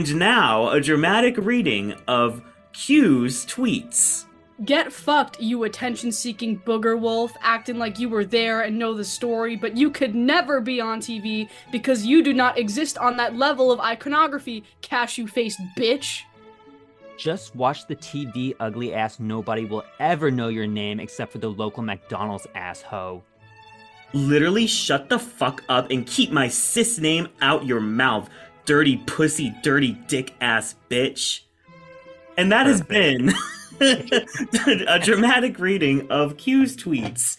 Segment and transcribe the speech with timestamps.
[0.00, 2.40] And now, a dramatic reading of
[2.72, 4.24] Q's tweets.
[4.64, 9.04] Get fucked, you attention seeking booger wolf, acting like you were there and know the
[9.04, 13.36] story, but you could never be on TV because you do not exist on that
[13.36, 16.22] level of iconography, cashew faced bitch.
[17.18, 19.20] Just watch the TV, ugly ass.
[19.20, 23.22] Nobody will ever know your name except for the local McDonald's asshole.
[24.14, 28.30] Literally shut the fuck up and keep my cis name out your mouth,
[28.70, 31.40] dirty pussy, dirty dick ass bitch.
[32.38, 33.32] And that has been
[33.80, 37.36] a dramatic reading of Q's tweets.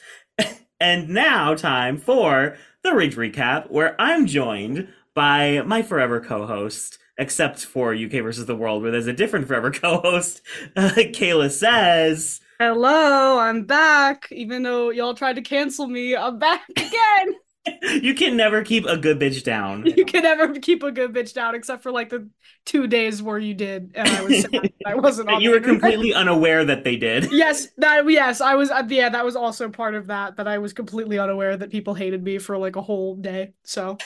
[0.82, 6.98] And now, time for the Ridge Recap, where I'm joined by my forever co host,
[7.18, 10.42] except for UK versus the World, where there's a different forever co host.
[10.76, 14.28] Uh, Kayla says, Hello, I'm back.
[14.34, 17.36] Even though y'all tried to cancel me, I'm back again.
[18.02, 19.86] You can never keep a good bitch down.
[19.96, 22.28] you can never keep a good bitch down except for like the
[22.66, 24.46] two days where you did and I was.
[24.86, 25.82] I wasn't on you were internet.
[25.82, 27.32] completely unaware that they did.
[27.32, 30.58] Yes, that yes, I was uh, yeah, that was also part of that that I
[30.58, 33.54] was completely unaware that people hated me for like a whole day.
[33.64, 33.98] So,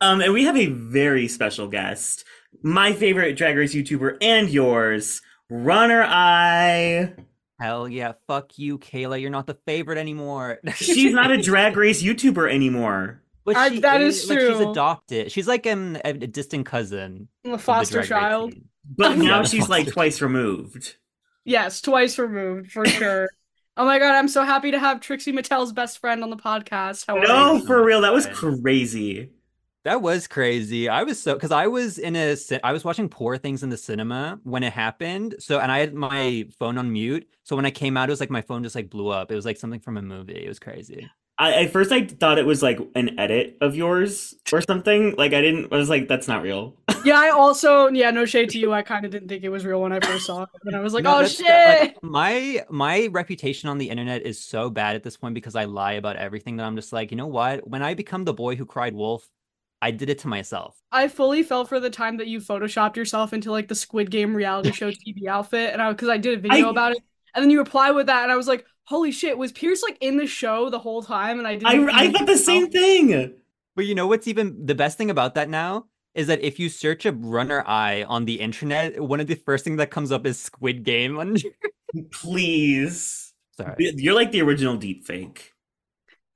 [0.00, 2.24] Um, and we have a very special guest,
[2.62, 7.16] my favorite Drag Race YouTuber and yours, RunnerEye.
[7.60, 9.20] Hell yeah, fuck you, Kayla.
[9.20, 10.60] You're not the favorite anymore.
[10.74, 13.22] She's not a Drag Race YouTuber anymore.
[13.44, 15.32] But I- she that is like, She's adopted.
[15.32, 17.28] She's like um, a, a distant cousin.
[17.44, 18.54] I'm a foster child.
[18.96, 20.96] But now she's like twice removed.
[21.44, 23.28] Yes, twice removed for sure.
[23.76, 27.04] oh my god, I'm so happy to have Trixie Mattel's best friend on the podcast.
[27.06, 29.30] How No, for real, that was crazy.
[29.84, 30.88] That was crazy.
[30.90, 33.78] I was so because I was in a I was watching Poor Things in the
[33.78, 35.36] cinema when it happened.
[35.38, 37.26] So and I had my phone on mute.
[37.44, 39.32] So when I came out, it was like my phone just like blew up.
[39.32, 40.44] It was like something from a movie.
[40.44, 41.08] It was crazy.
[41.38, 45.14] I at first I thought it was like an edit of yours or something.
[45.16, 45.72] Like I didn't.
[45.72, 46.76] I was like, that's not real.
[47.02, 48.74] Yeah, I also yeah, no shade to you.
[48.74, 50.80] I kind of didn't think it was real when I first saw it, and I
[50.80, 51.46] was like, No, oh shit.
[51.46, 55.64] like, my my reputation on the internet is so bad at this point because I
[55.64, 57.66] lie about everything that I'm just like, you know what?
[57.66, 59.26] When I become the boy who cried wolf,
[59.82, 60.76] I did it to myself.
[60.92, 64.34] I fully fell for the time that you photoshopped yourself into like the Squid Game
[64.36, 66.98] reality show TV outfit, and I because I did a video I- about it,
[67.34, 69.96] and then you reply with that, and I was like, holy shit, was Pierce like
[70.00, 71.38] in the show the whole time?
[71.38, 71.88] And I didn't.
[71.90, 73.34] I I thought the same thing.
[73.76, 76.68] But you know what's even the best thing about that now is that if you
[76.68, 80.38] search a RunnerEye on the internet, one of the first things that comes up is
[80.40, 81.18] Squid Game.
[81.18, 81.36] on-
[82.10, 83.32] Please.
[83.56, 83.74] Sorry.
[83.78, 85.52] You're like the original deep fake.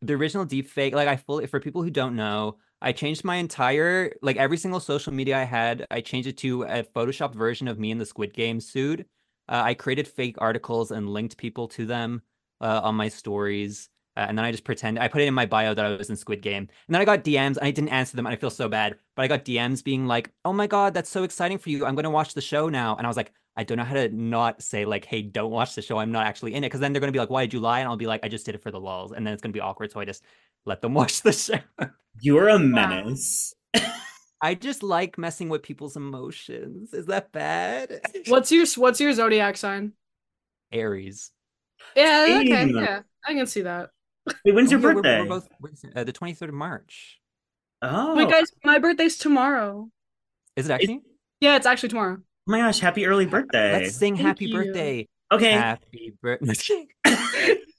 [0.02, 3.36] the original deep fake like i fully for people who don't know i changed my
[3.36, 7.66] entire like every single social media i had i changed it to a Photoshop version
[7.66, 9.00] of me in the squid game suit
[9.48, 12.22] uh, i created fake articles and linked people to them
[12.60, 15.46] uh, on my stories uh, and then i just pretend i put it in my
[15.46, 16.68] bio that i was in squid game.
[16.86, 18.96] And then i got dms and i didn't answer them and i feel so bad.
[19.16, 21.84] But i got dms being like oh my god that's so exciting for you.
[21.84, 22.96] I'm going to watch the show now.
[22.96, 25.74] And i was like I don't know how to not say like, "Hey, don't watch
[25.74, 25.98] the show.
[25.98, 27.80] I'm not actually in it," because then they're gonna be like, "Why did you lie?"
[27.80, 29.52] And I'll be like, "I just did it for the lulz," and then it's gonna
[29.52, 29.92] be awkward.
[29.92, 30.24] So I just
[30.64, 31.58] let them watch the show.
[32.20, 33.54] You're a menace.
[34.42, 36.92] I just like messing with people's emotions.
[36.92, 38.00] Is that bad?
[38.26, 39.92] What's your what's your zodiac sign?
[40.72, 41.30] Aries.
[41.96, 43.90] Yeah, okay, yeah, I can see that.
[44.44, 45.20] Wait, when's your Oh, yeah, we're- birthday?
[45.60, 47.20] We're, both uh, the 23rd of March.
[47.82, 49.90] Oh, Wait, guys, my birthday's tomorrow.
[50.56, 51.02] Is it actually?
[51.40, 52.18] Yeah, it's actually tomorrow.
[52.46, 52.80] Oh my gosh!
[52.80, 53.84] Happy early birthday.
[53.84, 54.54] Let's sing Thank happy you.
[54.54, 55.08] birthday.
[55.32, 56.86] Okay, Happy birthday.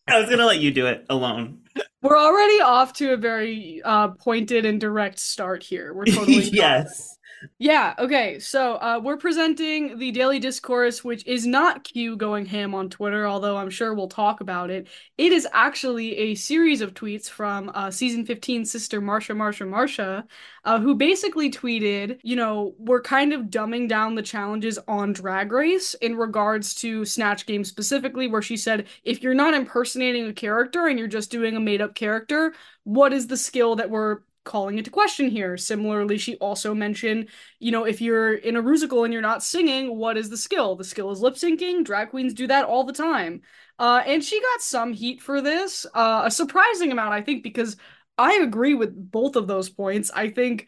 [0.07, 1.61] I was gonna let you do it alone.
[2.01, 5.93] We're already off to a very uh, pointed and direct start here.
[5.93, 7.17] We're totally yes.
[7.57, 8.39] Yeah, okay.
[8.39, 13.27] So, uh, we're presenting the Daily Discourse, which is not Q going ham on Twitter,
[13.27, 14.87] although I'm sure we'll talk about it.
[15.17, 20.25] It is actually a series of tweets from uh, season 15 sister Marcia, Marcia, Marcia,
[20.63, 25.51] uh, who basically tweeted, you know, we're kind of dumbing down the challenges on Drag
[25.51, 30.33] Race in regards to Snatch Game specifically, where she said, if you're not impersonating a
[30.33, 32.53] character and you're just doing a made up character,
[32.83, 35.57] what is the skill that we're calling into question here?
[35.57, 39.97] Similarly, she also mentioned you know, if you're in a musical and you're not singing,
[39.97, 40.75] what is the skill?
[40.75, 41.83] The skill is lip syncing.
[41.83, 43.41] Drag queens do that all the time.
[43.79, 47.75] Uh, and she got some heat for this, uh, a surprising amount, I think, because
[48.17, 50.11] I agree with both of those points.
[50.13, 50.67] I think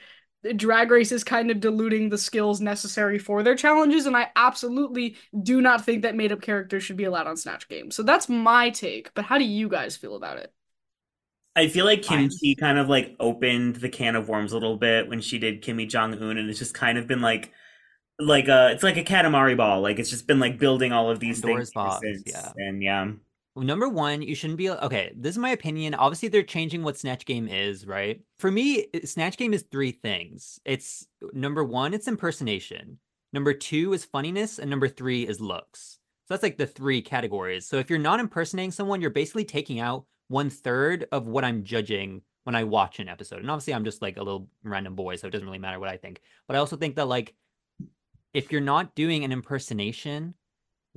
[0.55, 5.17] Drag Race is kind of diluting the skills necessary for their challenges, and I absolutely
[5.41, 7.91] do not think that made up characters should be allowed on Snatch Game.
[7.91, 9.13] So that's my take.
[9.13, 10.53] But how do you guys feel about it?
[11.57, 12.03] I feel like.
[12.03, 15.39] Kim Chi kind of like opened the can of worms a little bit when she
[15.39, 17.51] did Kimmy Jong Un, and it's just kind of been like,
[18.19, 19.81] like a it's like a Katamari ball.
[19.81, 22.51] Like it's just been like building all of these Pandora's things box, yeah.
[22.57, 23.11] And yeah,
[23.63, 25.11] Number one, you shouldn't be okay.
[25.15, 25.95] This is my opinion.
[25.95, 28.21] Obviously, they're changing what Snatch Game is, right?
[28.37, 30.59] For me, Snatch Game is three things.
[30.63, 32.99] It's number one, it's impersonation.
[33.33, 35.97] Number two is funniness, and number three is looks.
[36.27, 37.65] So that's like the three categories.
[37.65, 41.63] So if you're not impersonating someone, you're basically taking out one third of what I'm
[41.63, 43.39] judging when I watch an episode.
[43.39, 45.89] And obviously, I'm just like a little random boy, so it doesn't really matter what
[45.89, 46.21] I think.
[46.47, 47.33] But I also think that like
[48.33, 50.33] if you're not doing an impersonation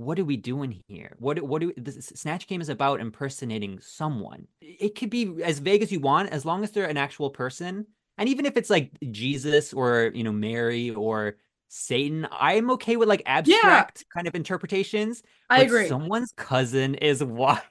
[0.00, 1.14] what are we doing here?
[1.18, 4.46] What what do the Snatch Game is about impersonating someone.
[4.62, 7.86] It could be as vague as you want, as long as they're an actual person.
[8.16, 11.36] And even if it's like Jesus or you know Mary or
[11.68, 14.14] Satan, I'm okay with like abstract yeah.
[14.14, 15.22] kind of interpretations.
[15.50, 15.86] I agree.
[15.86, 17.62] Someone's cousin is what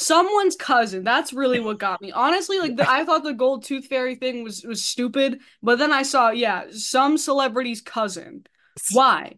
[0.00, 3.86] someone's cousin that's really what got me honestly like the, i thought the gold tooth
[3.86, 8.44] fairy thing was was stupid but then i saw yeah some celebrity's cousin
[8.92, 9.32] why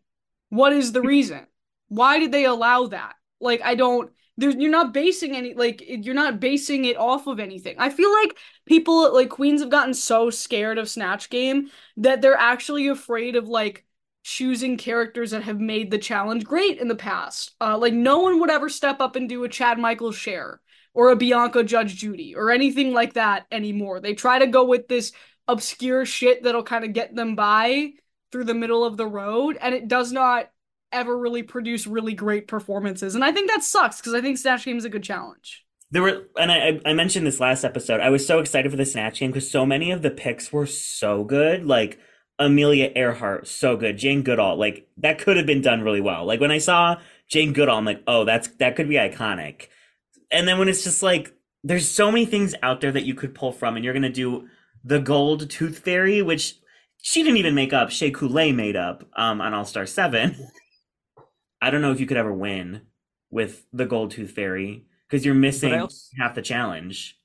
[0.50, 1.46] what is the reason?
[1.88, 3.14] Why did they allow that?
[3.40, 7.40] Like I don't there's you're not basing any like you're not basing it off of
[7.40, 7.76] anything.
[7.78, 8.36] I feel like
[8.66, 13.48] people like queens have gotten so scared of Snatch Game that they're actually afraid of
[13.48, 13.84] like
[14.22, 17.54] choosing characters that have made the challenge great in the past.
[17.60, 20.60] Uh like no one would ever step up and do a Chad Michael Cher
[20.92, 24.00] or a Bianca Judge Judy or anything like that anymore.
[24.00, 25.12] They try to go with this
[25.48, 27.92] obscure shit that'll kind of get them by
[28.30, 30.50] through the middle of the road and it does not
[30.92, 33.14] ever really produce really great performances.
[33.14, 35.64] And I think that sucks because I think Snatch Game is a good challenge.
[35.92, 38.00] There were, and I, I mentioned this last episode.
[38.00, 40.66] I was so excited for the Snatch Game because so many of the picks were
[40.66, 41.66] so good.
[41.66, 41.98] Like
[42.40, 43.98] Amelia Earhart, so good.
[43.98, 46.24] Jane Goodall, like that could have been done really well.
[46.24, 46.96] Like when I saw
[47.28, 49.68] Jane Goodall, I'm like, oh, that's that could be iconic.
[50.32, 53.34] And then when it's just like, there's so many things out there that you could
[53.34, 54.48] pull from, and you're gonna do
[54.82, 56.56] the Gold Tooth Fairy, which
[57.02, 57.90] she didn't even make up.
[57.90, 60.48] Shea Coulee made up um, on All Star Seven.
[61.62, 62.82] I don't know if you could ever win
[63.30, 65.88] with the Gold Tooth Fairy because you're missing
[66.18, 67.18] half the challenge.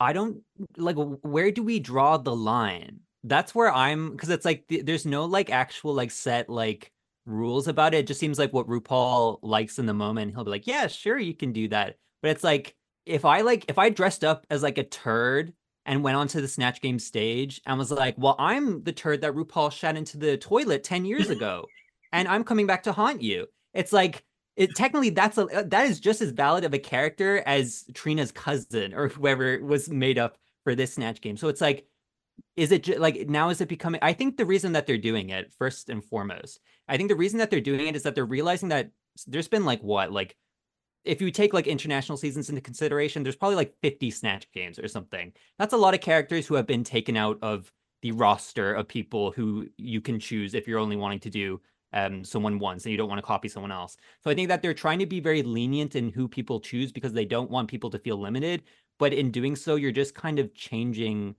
[0.00, 0.42] I don't
[0.76, 0.96] like.
[0.96, 3.00] Where do we draw the line?
[3.24, 6.92] That's where I'm because it's like there's no like actual like set like
[7.26, 7.98] rules about it.
[7.98, 10.34] It just seems like what RuPaul likes in the moment.
[10.34, 12.74] He'll be like, "Yeah, sure, you can do that." But it's like
[13.06, 15.52] if I like if I dressed up as like a turd
[15.86, 19.34] and went onto the Snatch Game stage and was like, "Well, I'm the turd that
[19.34, 21.66] RuPaul shot into the toilet ten years ago,
[22.12, 24.24] and I'm coming back to haunt you." It's like
[24.56, 28.32] it technically that's a uh, that is just as valid of a character as Trina's
[28.32, 31.36] cousin or whoever was made up for this Snatch Game.
[31.36, 31.86] So it's like,
[32.56, 34.00] is it like now is it becoming?
[34.02, 37.38] I think the reason that they're doing it first and foremost, I think the reason
[37.38, 38.90] that they're doing it is that they're realizing that
[39.26, 40.36] there's been like what like
[41.04, 44.88] if you take like international seasons into consideration, there's probably like 50 snatch games or
[44.88, 45.32] something.
[45.58, 47.72] That's a lot of characters who have been taken out of
[48.02, 51.60] the roster of people who you can choose if you're only wanting to do
[51.92, 53.96] um, someone once and you don't want to copy someone else.
[54.22, 57.12] So I think that they're trying to be very lenient in who people choose because
[57.12, 58.62] they don't want people to feel limited.
[58.98, 61.34] But in doing so, you're just kind of changing,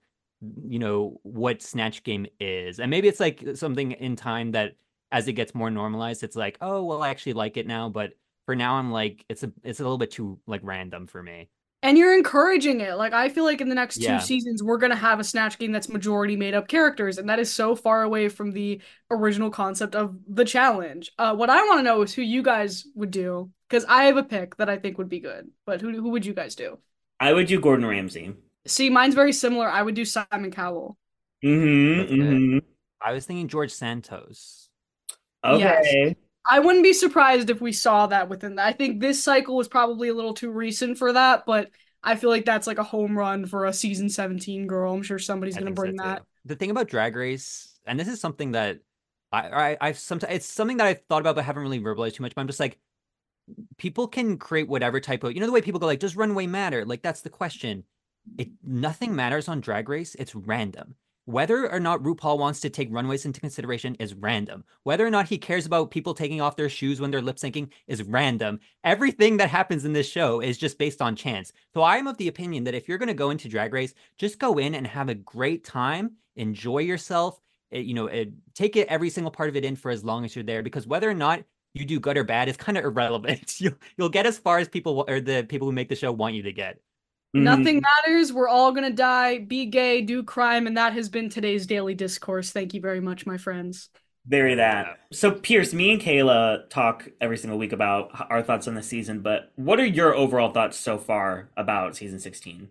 [0.68, 2.80] you know, what Snatch Game is.
[2.80, 4.74] And maybe it's like something in time that
[5.12, 7.90] as it gets more normalized, it's like, oh, well, I actually like it now.
[7.90, 8.14] But
[8.46, 11.50] for now I'm like it's a it's a little bit too like random for me.
[11.84, 12.96] And you're encouraging it.
[12.96, 14.18] Like I feel like in the next yeah.
[14.18, 17.40] two seasons we're gonna have a snatch game that's majority made up characters, and that
[17.40, 21.12] is so far away from the original concept of the challenge.
[21.18, 24.18] Uh, what I want to know is who you guys would do because I have
[24.18, 25.50] a pick that I think would be good.
[25.66, 26.78] But who who would you guys do?
[27.19, 28.33] I would do Gordon Ramsay.
[28.68, 29.68] See, mine's very similar.
[29.68, 30.97] I would do Simon Cowell.
[31.44, 32.13] Mm-hmm.
[32.13, 32.57] mm-hmm.
[33.03, 34.69] I was thinking George Santos.
[35.44, 35.59] Okay.
[35.59, 36.15] Yes.
[36.49, 38.68] I wouldn't be surprised if we saw that within that.
[38.68, 41.69] I think this cycle was probably a little too recent for that, but
[42.03, 44.94] I feel like that's like a home run for a season 17 girl.
[44.94, 46.23] I'm sure somebody's going to bring so that.
[46.45, 48.80] The thing about Drag Race, and this is something that
[49.31, 52.23] I, I I've sometimes it's something that I've thought about but haven't really verbalized too
[52.23, 52.33] much.
[52.33, 52.80] But I'm just like,
[53.77, 56.47] people can create whatever type of you know the way people go like, does runway
[56.47, 56.85] matter?
[56.85, 57.83] Like that's the question.
[58.37, 60.16] It nothing matters on Drag Race.
[60.16, 60.95] It's random.
[61.25, 64.63] Whether or not RuPaul wants to take runways into consideration is random.
[64.83, 67.69] Whether or not he cares about people taking off their shoes when they're lip syncing
[67.87, 68.59] is random.
[68.83, 71.54] Everything that happens in this show is just based on chance.
[71.75, 74.40] So I'm of the opinion that if you're going to go into Drag Race, just
[74.40, 77.40] go in and have a great time, enjoy yourself,
[77.71, 78.25] eh, you know, eh,
[78.56, 80.87] take it every single part of it in for as long as you're there because
[80.87, 81.44] whether or not
[81.75, 83.61] you do good or bad is kind of irrelevant.
[83.61, 86.33] you'll, you'll get as far as people or the people who make the show want
[86.33, 86.80] you to get.
[87.35, 87.44] Mm-hmm.
[87.44, 88.33] Nothing matters.
[88.33, 90.68] We're all going to die, be gay, do crime.
[90.68, 92.52] And that has been today's daily discourse.
[92.52, 93.90] Thank you very much, my friends.
[94.28, 95.00] Very that.
[95.11, 99.21] So, Pierce, me and Kayla talk every single week about our thoughts on the season,
[99.21, 102.69] but what are your overall thoughts so far about season 16?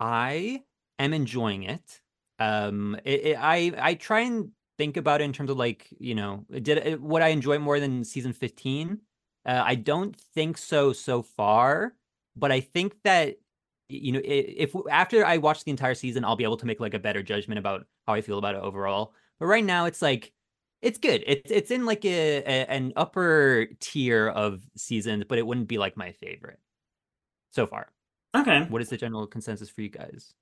[0.00, 0.62] I
[0.98, 2.00] am enjoying it.
[2.40, 6.16] Um, it, it, I I try and think about it in terms of like you
[6.16, 9.00] know did it, what I enjoy more than season 15
[9.46, 11.94] Uh, I don't think so so far,
[12.34, 13.36] but I think that
[13.88, 16.94] you know if after I watch the entire season, I'll be able to make like
[16.94, 19.14] a better judgment about how I feel about it overall.
[19.38, 20.32] But right now, it's like
[20.82, 21.24] it's good.
[21.26, 25.78] It's it's in like a, a an upper tier of seasons, but it wouldn't be
[25.78, 26.60] like my favorite
[27.52, 27.88] so far.
[28.34, 28.66] Okay.
[28.68, 30.34] What is the general consensus for you guys?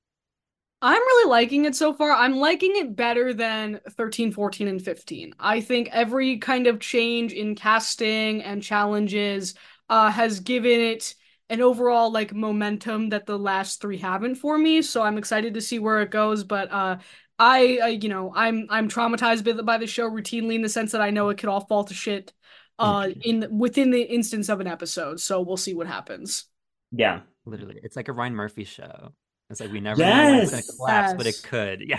[0.85, 2.11] I'm really liking it so far.
[2.11, 5.33] I'm liking it better than 13, 14, and 15.
[5.39, 9.55] I think every kind of change in casting and challenges
[9.89, 11.15] uh, has given it
[11.53, 14.83] an overall like momentum that the last three haven't for me.
[14.83, 16.45] So I'm excited to see where it goes.
[16.45, 16.99] But uh,
[17.39, 20.69] I, uh, you know, I'm I'm traumatized by the, by the show routinely in the
[20.69, 22.33] sense that I know it could all fall to shit
[22.79, 25.21] uh, in within the instance of an episode.
[25.21, 26.47] So we'll see what happens.
[26.91, 27.21] Yeah.
[27.45, 29.13] Literally, it's like a Ryan Murphy show.
[29.51, 30.77] It's like we never know when it's gonna Yes.
[30.77, 31.83] collapse, but it could.
[31.87, 31.99] Yeah,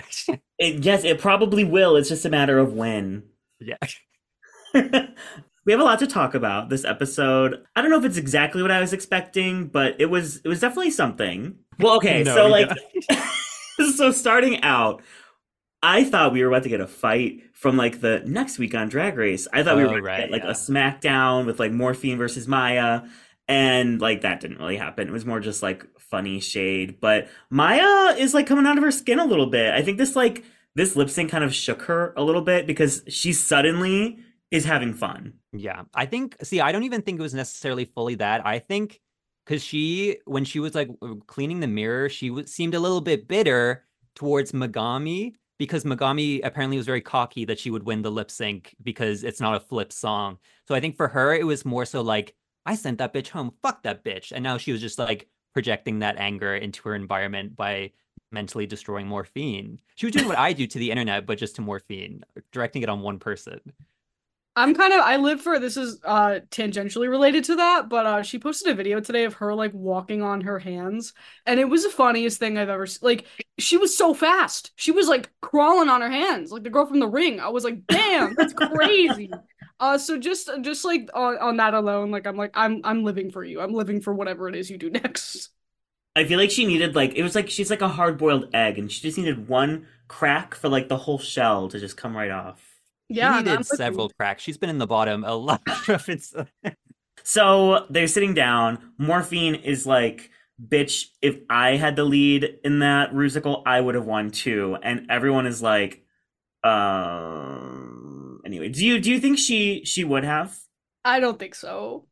[0.58, 1.96] It, yes, it probably will.
[1.96, 3.24] It's just a matter of when.
[3.60, 3.76] yeah.
[5.64, 7.64] we have a lot to talk about this episode.
[7.74, 10.60] I don't know if it's exactly what I was expecting, but it was it was
[10.60, 11.56] definitely something.
[11.78, 12.70] Well, okay, No, so like
[13.96, 15.02] so starting out,
[15.82, 18.88] I thought we were about to get a fight from like the next week on
[18.88, 19.48] Drag Race.
[19.52, 20.50] I thought we were Oh, right, get like yeah.
[20.50, 23.08] a SmackDown with like Morphine versus Mhi'ya,
[23.48, 25.08] and like that didn't really happen.
[25.08, 27.00] It was more just like funny shade.
[27.00, 29.72] But Mhi'ya is like coming out of her skin a little bit.
[29.72, 30.44] I think this like
[30.74, 34.18] this lip sync kind of shook her a little bit because she suddenly
[34.50, 35.34] is having fun.
[35.52, 36.36] Yeah, I think.
[36.42, 38.46] See, I don't even think it was necessarily fully that.
[38.46, 39.00] I think
[39.44, 40.88] because she, when she was like
[41.26, 43.84] cleaning the mirror, she w- seemed a little bit bitter
[44.14, 48.74] towards Megami because Megami apparently was very cocky that she would win the lip sync
[48.82, 50.38] because it's not a flip song.
[50.66, 52.34] So I think for her, it was more so like,
[52.66, 54.32] I sent that bitch home, fuck that bitch.
[54.32, 57.92] And now she was just like projecting that anger into her environment by
[58.32, 59.78] mentally destroying morphine.
[59.94, 62.88] She was doing what I do to the internet, but just to morphine, directing it
[62.88, 63.60] on one person.
[64.56, 68.22] I'm kind of I live for this is uh tangentially related to that, but uh
[68.22, 71.12] she posted a video today of her like walking on her hands
[71.44, 73.26] and it was the funniest thing I've ever s- like
[73.58, 74.70] she was so fast.
[74.76, 77.40] She was like crawling on her hands like the girl from the ring.
[77.40, 79.30] I was like, "Damn, that's crazy."
[79.80, 83.30] uh so just just like on, on that alone, like I'm like I'm I'm living
[83.32, 83.60] for you.
[83.60, 85.50] I'm living for whatever it is you do next.
[86.16, 88.78] I feel like she needed like it was like she's like a hard boiled egg,
[88.78, 92.30] and she just needed one crack for like the whole shell to just come right
[92.30, 92.73] off.
[93.08, 94.02] Yeah, she and needed I'm with you.
[94.02, 94.42] several cracks.
[94.42, 96.34] She's been in the bottom a lot of it's
[97.24, 98.92] So they're sitting down.
[98.98, 100.30] Morphine is like,
[100.64, 104.76] bitch, if I had the lead in that musical, I would have won too.
[104.82, 106.04] And everyone is like,
[106.64, 110.56] um anyway, do you do you think she she would have?
[111.04, 112.06] I don't think so.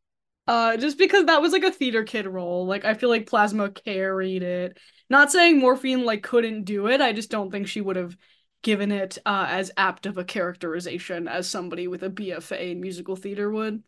[0.46, 2.66] Uh, just because that was like a theater kid role.
[2.66, 4.78] Like I feel like Plasma carried it.
[5.08, 7.00] Not saying Morphine like couldn't do it.
[7.00, 8.16] I just don't think she would have
[8.62, 13.16] given it uh as apt of a characterization as somebody with a BFA in musical
[13.16, 13.82] theater would.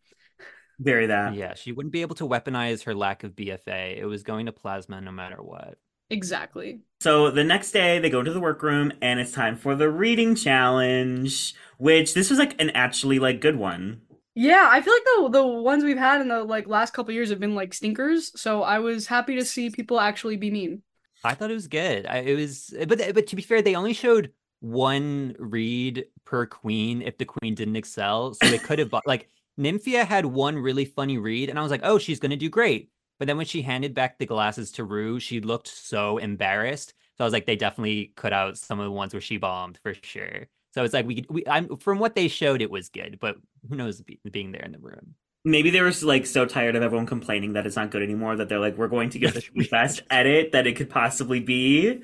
[0.78, 1.34] Very that.
[1.34, 3.96] yeah, she wouldn't be able to weaponize her lack of BFA.
[3.96, 5.78] It was going to plasma no matter what.
[6.10, 6.80] Exactly.
[7.00, 10.34] So the next day they go to the workroom and it's time for the reading
[10.34, 14.02] challenge, which this was like an actually like good one.
[14.34, 17.30] Yeah, I feel like the the ones we've had in the like last couple years
[17.30, 18.32] have been like stinkers.
[18.40, 20.82] So I was happy to see people actually be mean.
[21.22, 22.06] I thought it was good.
[22.06, 24.32] I, it was, but but to be fair, they only showed
[24.64, 28.32] one read per queen if the queen didn't excel.
[28.32, 29.28] So they could have bought like
[29.60, 32.88] Nymphia had one really funny read, and I was like, oh, she's gonna do great.
[33.18, 36.94] But then when she handed back the glasses to Rue, she looked so embarrassed.
[37.16, 39.78] So I was like, they definitely cut out some of the ones where she bombed
[39.82, 40.48] for sure.
[40.72, 43.36] So it's like we we I'm from what they showed, it was good, but
[43.68, 45.14] who knows be, being there in the room.
[45.44, 48.48] Maybe they were like so tired of everyone complaining that it's not good anymore that
[48.48, 52.02] they're like, we're going to give this the best edit that it could possibly be.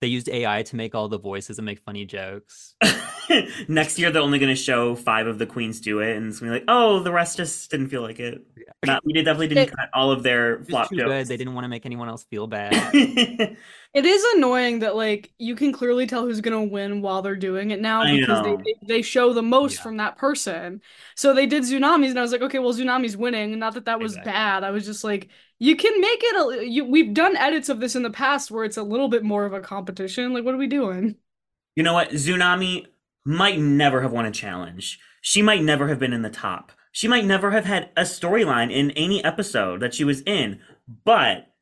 [0.00, 2.74] They used AI to make all the voices and make funny jokes.
[3.68, 6.40] Next year, they're only going to show five of the queens do it, and it's
[6.40, 8.42] going to be like, oh, the rest just didn't feel like it.
[8.84, 11.08] Not, we definitely didn't It- cut all of their flop too jokes.
[11.08, 11.26] good.
[11.28, 12.72] They didn't want to make anyone else feel bad.
[13.92, 17.72] It is annoying that like you can clearly tell who's gonna win while they're doing
[17.72, 19.82] it now because they, they they show the most Yeah.
[19.82, 20.80] from that person.
[21.16, 23.58] So they did Xunami's and I was like, okay, well Xunami's winning.
[23.58, 24.30] Not that that was Exactly.
[24.32, 24.62] bad.
[24.62, 25.28] I was just like,
[25.60, 26.60] you can make it.
[26.60, 29.22] A, you we've done edits of this in the past where it's a little bit
[29.22, 30.32] more of a competition.
[30.32, 31.16] Like, what are we doing?
[31.76, 32.10] You know what?
[32.10, 32.86] Xunami
[33.24, 34.98] might never have won a challenge.
[35.20, 36.72] She might never have been in the top.
[36.92, 40.60] She might never have had a storyline in any episode that she was in,
[41.04, 41.52] but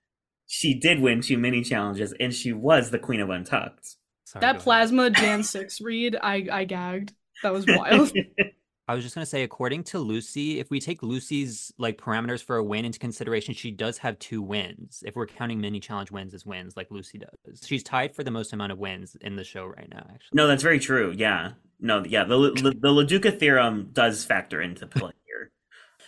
[0.47, 3.97] she did win two many challenges and she was the queen of Untucked.
[4.25, 7.13] Sorry, That plasma Jan six read, I I gagged.
[7.43, 8.13] That was wild.
[8.89, 12.57] I was just gonna say, according to Lucy, if we take Lucy's like parameters for
[12.57, 15.03] a win into consideration, she does have two wins.
[15.07, 18.31] If we're counting mini challenge wins as wins, like Lucy does, she's tied for the
[18.31, 20.07] most amount of wins in the show right now.
[20.11, 21.13] Actually, no, that's very true.
[21.15, 21.53] Yeah.
[21.81, 25.53] No, yeah, the the, the LaDuca theorem does factor into play here.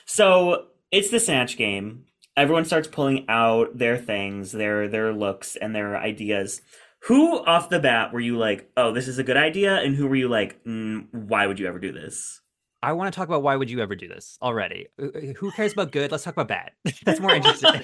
[0.07, 2.07] So it's the Snatch game.
[2.37, 6.63] Everyone starts pulling out their things, their their looks, and their ideas.
[7.05, 9.77] Who off the bat were you like, oh, this is a good idea?
[9.77, 12.41] And who were you like, mm, why would you ever do this?
[12.83, 14.87] I want to talk about why would you ever do this already?
[15.01, 16.11] Uh, uh, Who cares about good?
[16.11, 16.71] Let's talk about bad.
[17.05, 17.83] That's more interesting.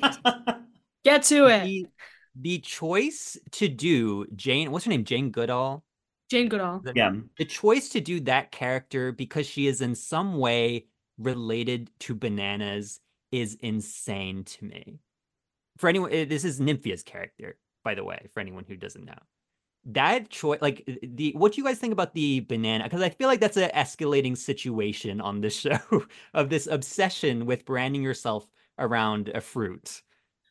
[1.04, 1.64] Get to it.
[1.64, 1.86] the,
[2.40, 5.04] the choice to do Jane, what's her name?
[5.04, 5.84] Jane Goodall.
[6.30, 6.78] Jane Goodall.
[6.78, 7.12] Is that- yeah.
[7.38, 10.86] The choice to do that character because she is in some way
[11.18, 13.00] related to bananas
[13.32, 14.98] is insane to me.
[15.78, 19.18] For anyone, eh, this is Nymphia's character, by the way, for anyone who doesn't know.
[19.86, 22.84] That choice, like the, what do you guys think about the banana?
[22.84, 25.78] Because I feel like that's an escalating situation on this show
[26.34, 28.46] of this obsession with branding yourself
[28.78, 30.02] around a fruit.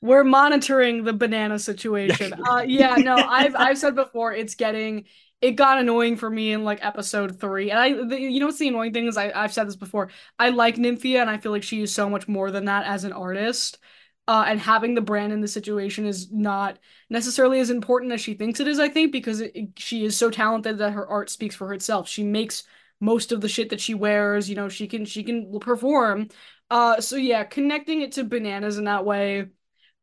[0.02, 2.34] We're monitoring the banana situation.
[2.50, 5.06] uh, yeah, no, I've I've said before it's getting
[5.42, 7.70] it got annoying for me in like episode three.
[7.70, 10.10] And I, the, you know what's the annoying thing is I I've said this before.
[10.40, 13.04] I like Nymphia and I feel like she is so much more than that as
[13.04, 13.80] an artist.
[14.28, 16.80] Uh, and having the brand in the situation is not
[17.12, 18.80] necessarily as important as she thinks it is.
[18.80, 22.08] I think because it, it- she is so talented that her art speaks for itself.
[22.10, 22.64] She makes
[23.00, 24.50] most of the shit that she wears.
[24.50, 26.30] You know, she can she can perform.
[26.72, 29.48] Uh, so yeah, connecting it to bananas in that way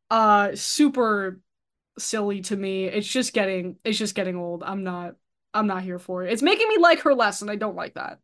[0.09, 1.39] uh super
[1.97, 5.15] silly to me it's just getting it's just getting old i'm not
[5.53, 7.93] i'm not here for it it's making me like her less and i don't like
[7.95, 8.19] that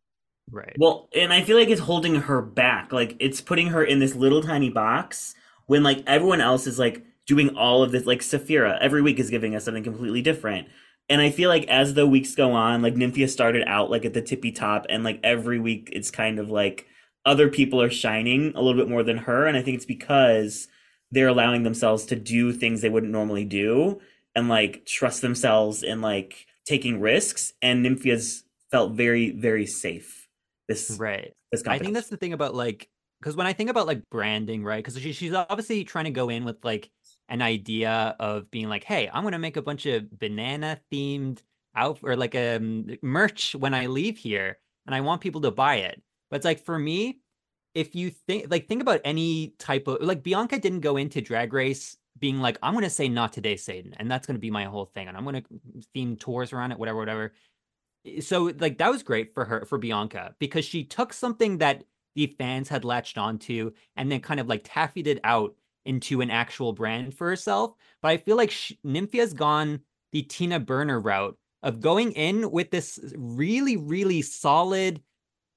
[0.51, 0.74] Right.
[0.79, 2.91] Well, and I feel like it's holding her back.
[2.91, 5.36] Like it's putting her in this little tiny box
[5.69, 8.07] when like everyone else is like doing all of this.
[8.07, 10.67] Like Sapphira every week is giving us something completely different.
[11.09, 14.15] And I feel like as the weeks go on, like Nymphia started out like at
[14.15, 16.88] the tippy top, and like every week it's kind of like
[17.23, 19.45] other people are shining a little bit more than her.
[19.45, 20.67] And I think it's because
[21.11, 24.01] they're allowing themselves to do things they wouldn't normally do
[24.35, 27.53] and like trust themselves in like taking risks.
[27.61, 30.27] And Nymphia's felt very, very safe.
[30.67, 31.31] This right.
[31.51, 32.89] this I think that's the thing about like
[33.20, 34.84] because when I think about like branding, right?
[34.84, 36.90] Because she, she's obviously trying to go in with like
[37.27, 41.42] an idea of being like, hey, I'm gonna make a bunch of banana themed
[41.75, 45.75] out or like um merch when I leave here, and I want people to buy
[45.77, 46.01] it.
[46.29, 47.20] But it's like for me,
[47.75, 51.53] if you think like think about any type of like Bianca didn't go into Drag
[51.53, 54.86] Race being like, I'm gonna say not today, Satan, and that's gonna be my whole
[54.86, 55.44] thing, and I'm gonna
[55.94, 57.34] theme tours around it, whatever, whatever
[58.22, 61.84] so like that was great for her for Bianca because she took something that
[62.15, 66.29] the fans had latched onto and then kind of like taffied it out into an
[66.29, 67.74] actual brand for herself.
[68.01, 72.72] But I feel like sh- Nymphia's gone the Tina Burner route of going in with
[72.72, 75.01] this really really solid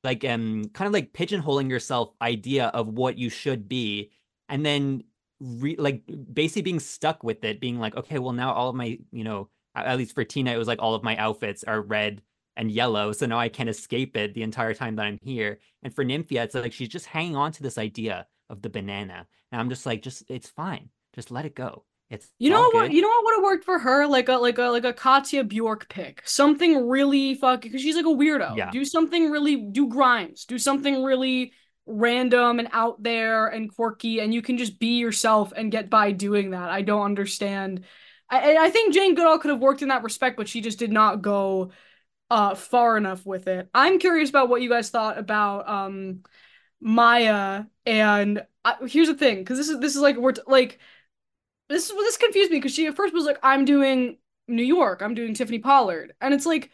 [0.05, 4.11] like um kind of like pigeonholing yourself idea of what you should be
[4.49, 5.05] and then
[5.41, 8.99] re- like basically being stuck with it being like okay well now all of my
[9.13, 12.21] you know at least for Tina it was like all of my outfits are red
[12.57, 13.13] and yellow.
[13.13, 15.59] So now I can't escape it the entire time that I'm here.
[15.83, 19.27] And for Nymphia, it's like she's just hanging on to this idea of the banana.
[19.51, 20.91] And I'm just like, just it's fine.
[21.15, 21.85] Just let it go.
[22.11, 22.93] It's you know what good.
[22.93, 25.45] you know what would have worked for her like a like a like a katya
[25.45, 28.71] bjork pick something really fucking because she's like a weirdo Yeah.
[28.71, 31.55] do something really do grimes do something really
[31.87, 36.13] random and out there and quirky and you can just be yourself and get by
[36.13, 37.85] doing that i don't understand
[38.29, 40.93] i i think jane goodall could have worked in that respect but she just did
[40.93, 41.71] not go
[42.33, 43.69] uh far enough with it.
[43.75, 46.23] I'm curious about what you guys thought about um
[46.85, 50.79] Mhi'ya and I, here's the thing because this is this is like we're t- like
[51.69, 54.19] this is this confused me because she at first was like I'm doing
[54.49, 56.71] New York, I'm doing Tiffany Pollard, and it's like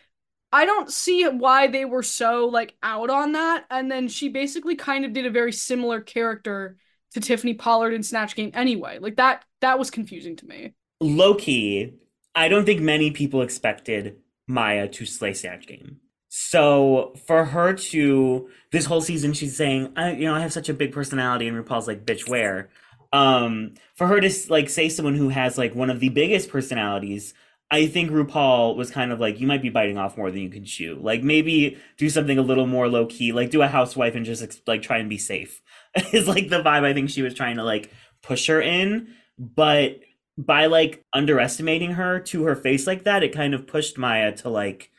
[0.53, 4.77] I don't see why they were so like out on that, and then she basically
[4.77, 6.79] kind of did a very similar character
[7.13, 8.99] to Tiffany Pollard in Snatch Game anyway.
[8.99, 10.75] Like that that was confusing to me.
[11.01, 11.95] low key,
[12.35, 14.17] I don't think many people expected
[14.49, 16.01] Mhi'ya to slay Snatch Game.
[16.29, 20.69] So for her to this whole season, she's saying, I, you know, I have such
[20.69, 22.69] a big personality, and RuPaul's like, bitch, where?
[23.13, 27.33] Um, for her to like say someone who has like one of the biggest personalities,
[27.71, 30.51] I think RuPaul was kind of like, you might be biting off more than you
[30.51, 30.99] can chew.
[31.01, 34.67] Like maybe do something a little more low key, like do a housewife and just
[34.67, 35.63] like try and be safe.
[36.13, 37.91] is like the vibe I think she was trying to like
[38.23, 39.09] push her in,
[39.39, 40.01] but
[40.39, 44.49] by like underestimating her to her face like that, it kind of pushed Mhi'ya to
[44.49, 44.93] like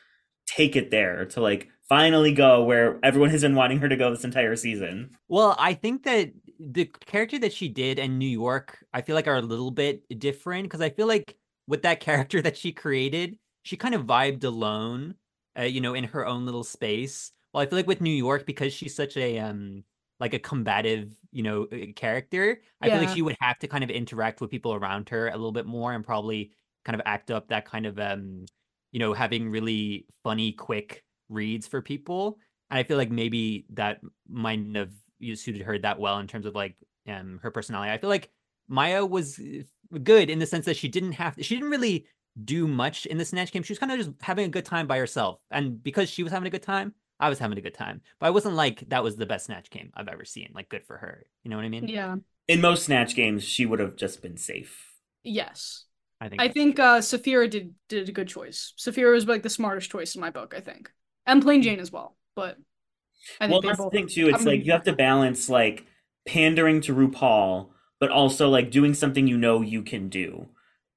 [0.46, 4.10] take it there to like finally go where everyone has been wanting her to go
[4.10, 5.10] this entire season.
[5.28, 9.26] Well, I think that the character that she did in New York, I feel like
[9.26, 13.38] are a little bit different because I feel like with that character that she created,
[13.62, 15.14] she kind of vibed alone,
[15.58, 17.32] uh, you know, in her own little space.
[17.52, 19.84] Well, I feel like with New York, because she's such a um
[20.20, 23.90] like a combative, you know, character, I feel like she would have to kind of
[23.90, 26.52] interact with people around her a little bit more and probably
[26.84, 28.44] kind of act up that kind of um,
[28.92, 32.38] you know, having really funny, quick reads for people.
[32.70, 36.46] And I feel like maybe that might have you suited her that well in terms
[36.46, 36.76] of like
[37.08, 37.92] um her personality.
[37.92, 38.30] I feel like
[38.70, 42.06] Mhi'ya was uh, good in the sense that she didn't have she didn't really
[42.44, 43.62] do much in the snatch game.
[43.62, 46.32] She was kind of just having a good time by herself, and because she was
[46.32, 48.00] having a good time, I was having a good time.
[48.18, 50.50] But I wasn't like that was the best snatch game I've ever seen.
[50.54, 51.26] Like good for her.
[51.44, 51.86] You know what I mean?
[51.86, 52.16] Yeah.
[52.48, 54.88] In most snatch games, she would have just been safe.
[55.22, 55.84] Yes.
[56.20, 58.72] I think I that's think uh Sapphira did did a good choice.
[58.76, 60.90] Sapphira was like the smartest choice in my book, I think.
[61.26, 62.16] And Plane Jane as well.
[62.34, 62.56] But
[63.40, 64.28] I think well, they that's the thing too.
[64.28, 65.86] It's I'm like you have to balance like
[66.26, 70.48] pandering to RuPaul, but also like doing something you know you can do.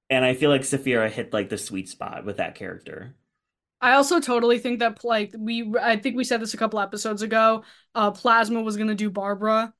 [0.10, 3.16] And I feel like Sapphira hit like the sweet spot with that character.
[3.84, 7.22] I also totally think that like we I think we said this a couple episodes
[7.22, 7.63] ago.
[7.93, 9.74] Uh Plasma was gonna do Barbara.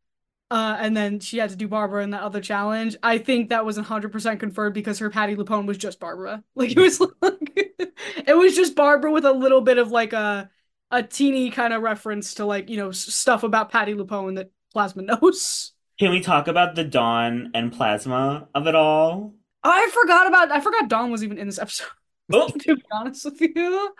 [0.52, 2.96] Uh, and then she had to do Barbara in that other challenge.
[3.02, 6.44] I think that was 100% confirmed because her Patti LuPone was just Barbara.
[6.56, 7.14] Like it was like
[8.28, 10.52] it was just Barbara with a little bit of like a
[10.92, 15.02] a teeny kind of reference to like, you know, stuff about Patti LuPone that Plasma
[15.22, 15.72] knows.
[16.00, 19.34] Can we talk about the Dawn and Plasma of it all?
[19.64, 21.88] I forgot about I forgot Dawn was even in this episode.
[22.34, 23.96] Oh, to be honest with you.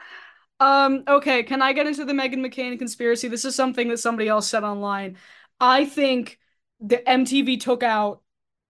[0.60, 3.28] Um, okay, can I get into the Meghan McCain conspiracy?
[3.28, 5.18] This is something that somebody else said online.
[5.60, 6.40] I think
[6.80, 8.22] the MTV took out,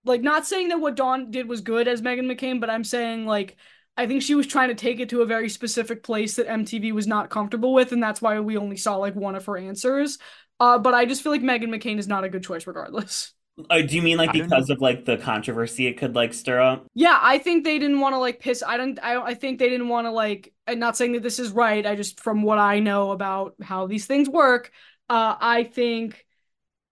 [0.06, 3.26] like, not saying that what Dawn did was good as Meghan McCain, but I'm saying,
[3.26, 3.58] like,
[3.98, 6.92] I think she was trying to take it to a very specific place that MTV
[6.92, 10.18] was not comfortable with, and that's why we only saw, like, one of her answers.
[10.60, 13.34] Uh, but I just feel like Meghan McCain is not a good choice regardless.
[13.70, 16.88] Uh, do you mean like because of like the controversy it could like stir up?
[16.96, 18.64] Yeah, I think they didn't want to like piss.
[18.66, 18.98] I don't.
[19.04, 19.22] I.
[19.22, 20.54] I think they didn't want to like.
[20.68, 21.86] I'm not saying that this is right.
[21.86, 24.72] I just from what I know about how these things work,
[25.08, 26.26] uh, I think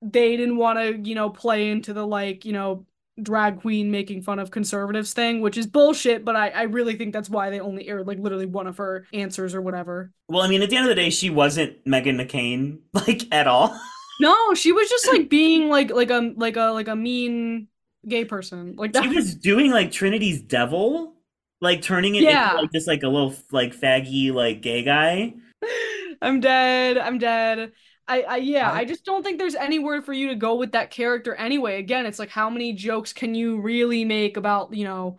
[0.03, 2.85] they didn't want to, you know, play into the like, you know,
[3.21, 6.23] drag queen making fun of conservatives thing, which is bullshit.
[6.23, 6.49] But I.
[6.49, 9.61] I really think that's why they only aired like literally one of her answers or
[9.63, 10.11] whatever.
[10.29, 13.47] Well, I mean, at the end of the day, she wasn't Meghan McCain like at
[13.47, 13.79] all.
[14.21, 17.67] No, she was just like being like like a like a like a mean
[18.07, 19.03] gay person like that.
[19.03, 21.15] She was doing like Trinity's devil,
[21.59, 22.51] like turning it Yeah.
[22.51, 25.33] into like just like a little like faggy like gay guy.
[26.21, 26.97] I'm dead.
[26.97, 27.71] I'm dead.
[28.07, 30.91] I, I yeah, I- just don't think there's anywhere for you to go with that
[30.91, 31.79] character anyway.
[31.79, 35.17] Again, it's like how many jokes can you really make about, you know,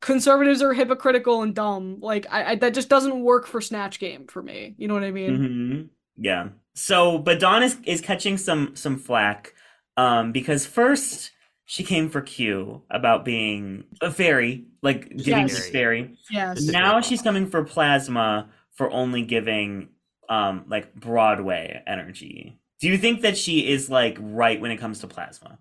[0.00, 2.00] conservatives are hypocritical and dumb.
[2.00, 4.74] Like I, I that just doesn't work for Snatch Game for me.
[4.78, 5.36] You know what I mean?
[5.36, 5.82] hmm
[6.22, 6.48] Yeah.
[6.74, 9.54] So, but Dawn is is catching some some flack,
[9.96, 11.32] um, because first
[11.66, 15.50] she came for Q about being a fairy, like giving Yes.
[15.50, 16.16] this fairy.
[16.30, 16.60] Yes.
[16.62, 19.88] Now she's coming for Plasma for only giving
[20.28, 22.58] um like Broadway energy.
[22.80, 25.58] Do you think that she is like right when it comes to Plasma?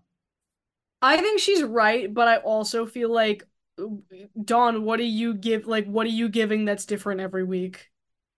[1.01, 3.43] I think she's right, but I also feel like
[4.43, 7.90] Dawn, what do you give like what are you giving that's different every week?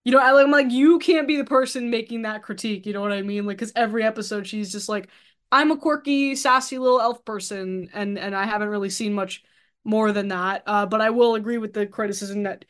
[0.04, 3.14] You know, I'm like you can't be the person making that critique, you know what
[3.14, 3.46] I mean?
[3.46, 5.10] Like cuz every episode she's just like
[5.52, 9.44] I'm a quirky, sassy little elf person and and I haven't really seen much
[9.84, 10.64] more than that.
[10.68, 12.66] Uh but I will agree with the criticism that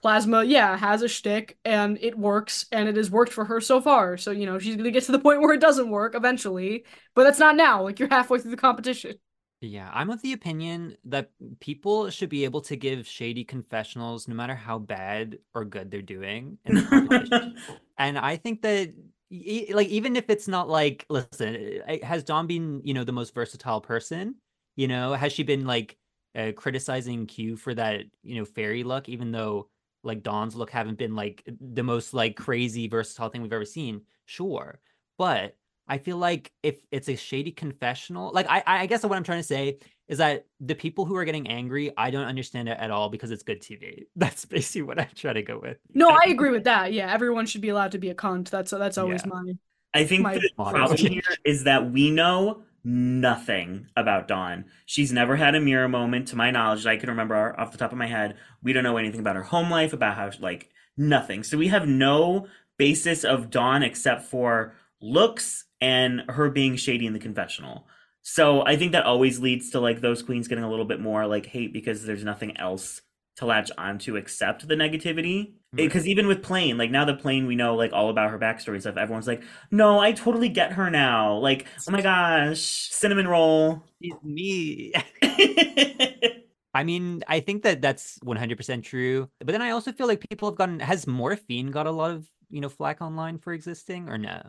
[0.00, 3.80] Plasma, yeah, has a shtick and it works and it has worked for her so
[3.80, 4.16] far.
[4.16, 7.24] So, you know, she's to get to the point where it doesn't work eventually, but
[7.24, 7.82] that's not now.
[7.82, 9.18] Like you're halfway through the competition.
[9.60, 14.34] Yeah, I'm of the opinion that people should be able to give shady confessionals no
[14.34, 17.52] matter how bad or good they're doing in the
[17.98, 18.94] and I think that
[19.30, 23.34] e- like even if it's not like listen, has Dawn been, you know, the most
[23.34, 24.36] versatile person?
[24.76, 25.96] You know, has she been like
[26.36, 29.68] uh, criticizing Q for that, you know, fairy look even though
[30.04, 34.02] like Dawn's look haven't been like the most like crazy versatile thing we've ever seen?
[34.26, 34.78] Sure.
[35.16, 35.56] But
[35.88, 39.40] I feel like if it's a shady confessional, like I I guess what I'm trying
[39.40, 42.90] to say is that the people who are getting angry, I don't understand it at
[42.90, 44.04] all because it's good TV.
[44.16, 45.78] That's basically what I'm trying to go with.
[45.94, 46.92] No, I agree with that.
[46.92, 48.50] Yeah, everyone should be allowed to be a cunt.
[48.50, 49.28] That's that's always Yeah.
[49.34, 49.58] mine.
[49.94, 50.76] I think My the motto.
[50.76, 54.66] problem here is that we know nothing about Dawn.
[54.86, 57.78] She's never had a mirror moment, to my knowledge, that I can remember off the
[57.78, 58.36] top of my head.
[58.62, 61.42] We don't know anything about her home life, about how, like, nothing.
[61.42, 62.46] So we have no
[62.78, 67.86] basis of Dawn except for looks and her being shady in the confessional.
[68.22, 71.26] So I think that always leads to, like, those queens getting a little bit more,
[71.26, 73.00] like, hate because there's nothing else
[73.38, 75.52] to latch onto except the negativity.
[75.72, 75.84] Right.
[75.86, 78.72] Because even with Plane, like now the Plane, we know like all about her backstory
[78.72, 78.96] and stuff.
[78.96, 83.84] Everyone's like, "No, I totally get her now." Like, oh my gosh, cinnamon roll.
[84.02, 84.92] She's me.
[86.74, 89.28] I mean, I think that that's 100% true.
[89.38, 92.28] But then I also feel like people have gotten has Morphine got a lot of,
[92.50, 94.42] you know, flack online for existing or no?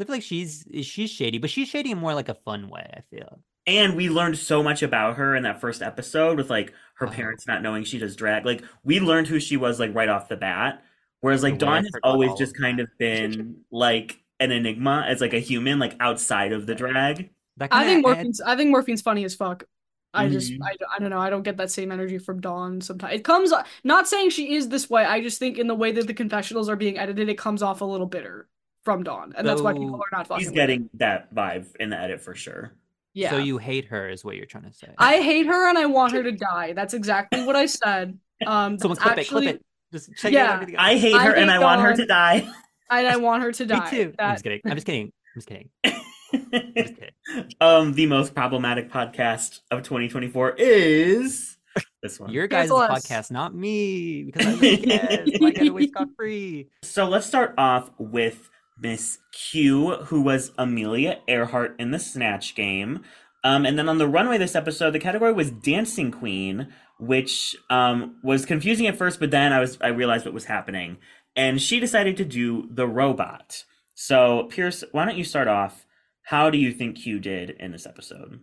[0.00, 2.88] I feel like she's she's shady, but she's shady in more like a fun way,
[2.96, 3.40] I feel.
[3.66, 7.10] and we learned so much about her in that first episode with like her Oh.
[7.10, 8.44] parents not knowing she does drag.
[8.44, 10.82] Like we learned who she was like right off the bat.
[11.20, 15.04] Whereas like The way I Dawn has always just kind of been like an enigma
[15.08, 17.30] as like a human, like outside of the drag.
[17.60, 19.64] I think Morphine's I think Morphine's funny as fuck.
[20.12, 20.58] I just Mhm.
[20.62, 21.18] I, I don't know.
[21.18, 23.14] I don't get that same energy from Dawn sometimes.
[23.14, 23.52] It comes
[23.84, 25.04] not saying she is this way.
[25.04, 27.80] I just think in the way that the confessionals are being edited, it comes off
[27.80, 28.48] a little bitter
[28.84, 30.40] from Dawn, and that's why people are not fucking.
[30.40, 30.56] He's with it.
[30.56, 32.72] getting that vibe in the edit for sure.
[33.14, 33.30] yeah.
[33.30, 34.88] So you hate her, is what you're trying to say.
[34.98, 36.72] I hate her and I want her to die.
[36.74, 38.18] That's exactly what I said.
[38.46, 39.66] Um, Someone that's clip actually, it, clip it.
[39.92, 40.60] Just check Yeah.
[40.60, 40.80] it out.
[40.80, 42.46] I hate I her and hate I want her to die.
[42.90, 43.74] and I want her to die.
[43.78, 43.90] Me die.
[43.90, 44.02] too.
[44.02, 44.60] I'm That just kidding.
[44.66, 45.12] I'm just kidding.
[45.34, 45.70] I'm just kidding.
[45.84, 47.52] I'm just kidding.
[47.60, 51.56] um, the most problematic podcast of 2024 is
[52.02, 52.30] this one.
[52.30, 56.68] Your guys' podcast, not me, because I really guess I get away scot free.
[56.82, 63.02] So let's start off with Miss Q, who was Amelia Earhart in the Snatch game.
[63.44, 68.16] Um, and then on the runway this episode, the category was Dancing Queen, which um,
[68.22, 70.96] was confusing at first, but then I was I realized what was happening,
[71.36, 73.64] and she decided to do the robot.
[73.94, 75.84] So Pierce, why don't you start off?
[76.22, 78.40] How do you think Q did in this episode?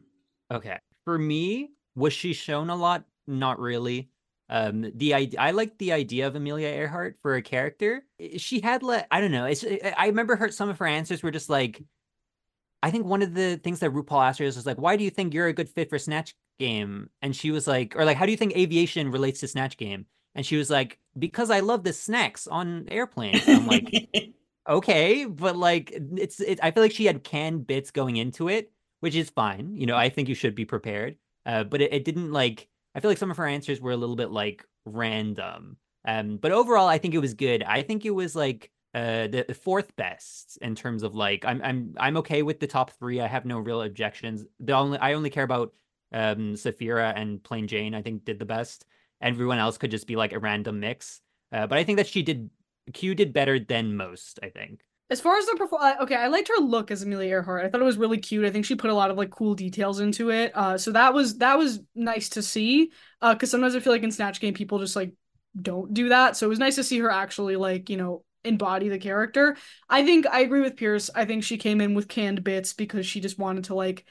[0.52, 0.78] Okay.
[1.04, 3.04] For me, was she shown a lot?
[3.26, 4.11] Not really.
[4.52, 8.04] Um, the idea I like the idea of Amelia Earhart for a character.
[8.36, 9.46] She had like I don't know.
[9.46, 11.82] It's I I remember her some of her answers were just like.
[12.84, 15.04] I think one of the things that RuPaul asked her is, was like, "Why do
[15.04, 18.18] you think you're a good fit for Snatch Game?" And she was like, or like,
[18.18, 21.62] "How do you think aviation relates to Snatch Game?" And she was like, "Because I
[21.62, 24.10] love the snacks on airplanes." I'm like,
[24.68, 28.72] okay, but like it's it, I feel like she had canned bits going into it,
[29.00, 29.76] which is fine.
[29.76, 31.18] You know, I think you should be prepared.
[31.46, 33.98] Uh, but it, it didn't like I feel like some of her answers were a
[33.98, 35.78] little bit like random.
[36.06, 37.64] Um, but overall, I think it was good.
[37.64, 41.62] I think it was like uh the, the fourth best in terms of like I'm
[41.64, 43.22] I'm I'm okay with the top three.
[43.22, 44.44] I have no real objections.
[44.60, 45.74] The only I only care about
[46.12, 47.96] um and Plane Jane.
[47.96, 48.86] I think did the best.
[49.22, 51.22] Everyone else could just be like a random mix.
[51.52, 52.50] Uh, but I think that she did
[52.94, 54.40] Q did better than most.
[54.44, 54.82] I think.
[55.12, 57.66] As far as the perform, okay, I liked her look as Amelia Earhart.
[57.66, 58.46] I thought it was really cute.
[58.46, 60.54] I think she put a lot of like cool details into it.
[60.56, 62.94] Uh, so that was that was nice to see.
[63.22, 65.12] Uh, because sometimes I feel like in Snatch Game people just like
[65.62, 66.38] don't do that.
[66.38, 69.58] So it was nice to see her actually like you know embody the character.
[69.90, 71.10] I think I agree with Pierce.
[71.14, 74.06] I think she came in with canned bits because she just wanted to like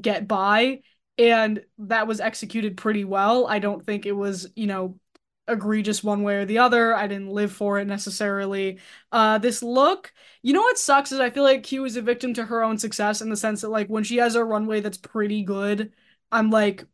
[0.00, 0.82] get by,
[1.18, 3.48] and that was executed pretty well.
[3.48, 5.00] I don't think it was you know
[5.48, 6.94] egregious one way or the other.
[6.94, 8.78] I didn't live for it necessarily.
[9.12, 10.12] Uh, this look.
[10.42, 12.78] You know what sucks is I feel like Q is a victim to her own
[12.78, 15.92] success in the sense that like when she has a runway that's pretty good,
[16.30, 16.84] I'm like,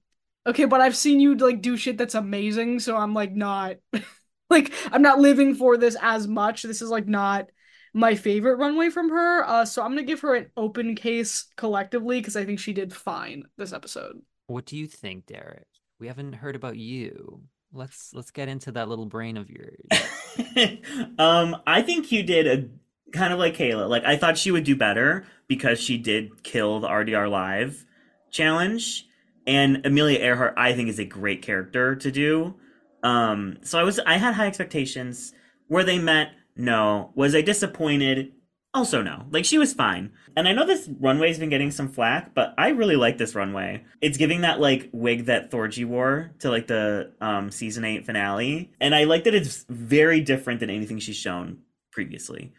[0.46, 3.76] okay, but I've seen you like do shit that's amazing, so I'm like not
[4.50, 6.62] like I'm not living for this as much.
[6.62, 7.48] This is like not
[7.92, 9.44] my favorite runway from her.
[9.44, 12.92] Uh, so I'm gonna give her an open case collectively because I think she did
[12.92, 14.20] fine this episode.
[14.46, 15.66] What do you think, Derek?
[15.98, 17.42] We haven't heard about you.
[17.72, 19.80] Let's let's get into that little brain of yours.
[21.18, 22.68] um, I think you did a
[23.16, 23.88] kind of like Kayla.
[23.88, 27.84] Like I thought she would do better because she did kill the RDR Live
[28.30, 29.06] challenge,
[29.46, 32.54] and Amelia Earhart I think is a great character to do.
[33.02, 35.32] Um, so I was I had high expectations.
[35.68, 36.32] Were they met?
[36.56, 37.12] No.
[37.14, 38.32] Was I disappointed?
[38.72, 39.26] Also no.
[39.30, 40.12] Like she was fine.
[40.36, 43.84] And I know this runway's been getting some flack, but I really like this runway.
[44.00, 48.70] It's giving that like wig that Thorgy wore to like the um season 8 finale.
[48.80, 51.58] And I like that it's very different than anything she's shown
[51.90, 52.52] previously.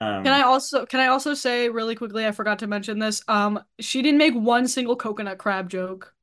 [0.00, 2.26] Um Can I also can I also say really quickly?
[2.26, 3.22] I forgot to mention this.
[3.28, 6.14] Um, she didn't make one single coconut crab joke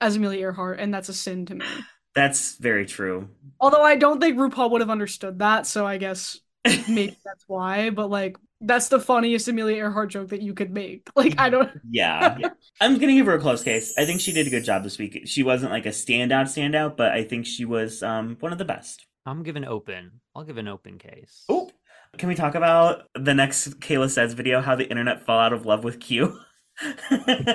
[0.00, 1.66] as Amelia Earhart, and that's a sin to me.
[2.14, 3.28] that's very true.
[3.60, 6.40] Although I don't think RuPaul would have understood that, so I guess
[6.88, 7.90] maybe that's why.
[7.90, 11.08] But like, that's the funniest Amelia Earhart joke that you could make.
[11.16, 11.70] Like, I don't.
[11.90, 12.38] Yeah.
[12.80, 13.94] I'm gonna give her a close case.
[13.98, 15.22] I think she did a good job this week.
[15.26, 18.64] She wasn't like a standout standout, but I think she was um one of the
[18.64, 19.06] best.
[19.26, 20.20] I'm giving open.
[20.34, 21.44] I'll give an open case.
[21.48, 21.70] Oh,
[22.18, 24.60] can we talk about the next Kayla says video?
[24.60, 26.38] How the internet fell out of love with Q.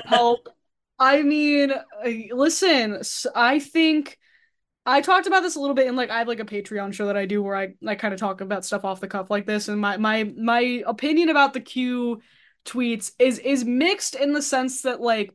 [0.06, 0.48] help.
[1.00, 3.02] I mean, uh, listen,
[3.36, 4.18] I think
[4.88, 7.08] I talked about this a little bit in like I have like a Patreon show
[7.08, 9.46] that I do where I I kind of talk about stuff off the cuff like
[9.46, 12.22] this and my my my opinion about the Q
[12.66, 15.34] tweets is is mixed in the sense that like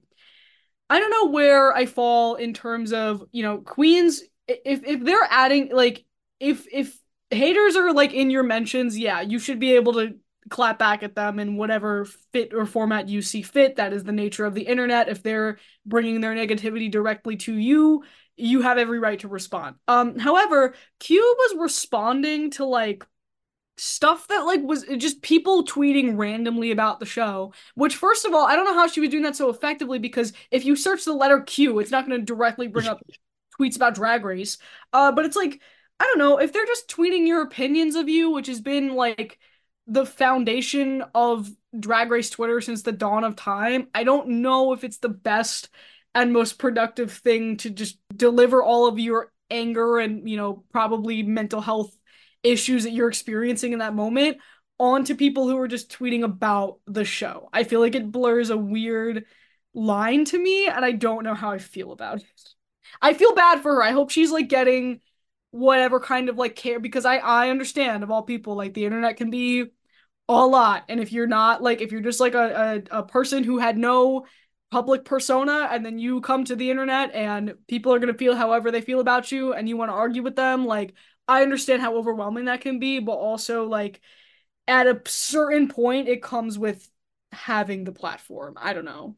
[0.89, 5.27] I don't know where I fall in terms of, you know, queens if if they're
[5.29, 6.05] adding like
[6.41, 6.99] if if
[7.31, 10.17] haters are like in your mentions, yeah, you should be able to
[10.51, 13.77] clap back at them in whatever fit or format you see fit.
[13.77, 15.09] That is the nature of the internet.
[15.09, 18.03] If they're bringing their negativity directly to you,
[18.37, 19.77] you have every right to respond.
[19.89, 23.05] Um, however, Q was responding to like
[23.77, 27.53] stuff that like was just people tweeting randomly about the show.
[27.75, 30.33] Which, first of all, I don't know how she was doing that so effectively because
[30.51, 33.01] if you search the letter Q, it's not going to directly bring up
[33.61, 34.59] tweets about Drag Race.
[34.93, 35.61] Uh, but it's like
[36.01, 39.39] I don't know if they're just tweeting your opinions of you, which has been like
[39.87, 43.89] the foundation of Drag Race Twitter since the dawn of time.
[43.95, 45.69] I don't know if it's the best
[46.15, 51.23] and most productive thing to just deliver all of your anger and, you know, probably
[51.23, 51.97] mental health
[52.43, 54.39] issues that you're experiencing in that moment
[54.79, 57.49] onto people who are just tweeting about the show.
[57.53, 59.25] I feel like it blurs a weird
[59.75, 62.27] line to me and I don't know how I feel about it.
[63.01, 63.83] I feel bad for her.
[63.83, 65.01] I hope she's like getting
[65.51, 69.19] whatever kind of like care because I I understand of all people like the internet
[69.19, 69.67] can be
[70.29, 73.45] a lot and if you're not like if you're just like a, a, a person
[73.45, 74.25] who had no
[74.73, 78.35] public persona and then you come to the internet and people are going to feel
[78.35, 80.95] however they feel about you and you want to argue with them like
[81.29, 84.01] I understand how overwhelming that can be but also like
[84.67, 86.89] at a certain point it comes with
[87.33, 89.17] having the platform I don't know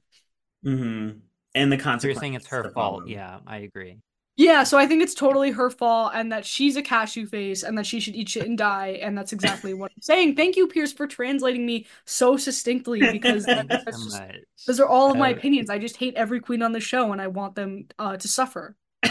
[0.64, 1.18] Mm-hmm.
[1.54, 3.06] And the So you're saying it's her fault.
[3.06, 3.98] Yeah, I agree.
[4.36, 7.78] Yeah, so I think it's totally her fault and that she's a cashew face and
[7.78, 8.98] that she should eat shit and die.
[9.00, 10.34] And that's exactly what I'm saying.
[10.34, 14.88] Thank you, Pierce, for translating me so succinctly because that- that's so just- those are
[14.88, 15.70] all of my opinions.
[15.70, 18.76] I just hate every queen on the show and I want them uh, to suffer.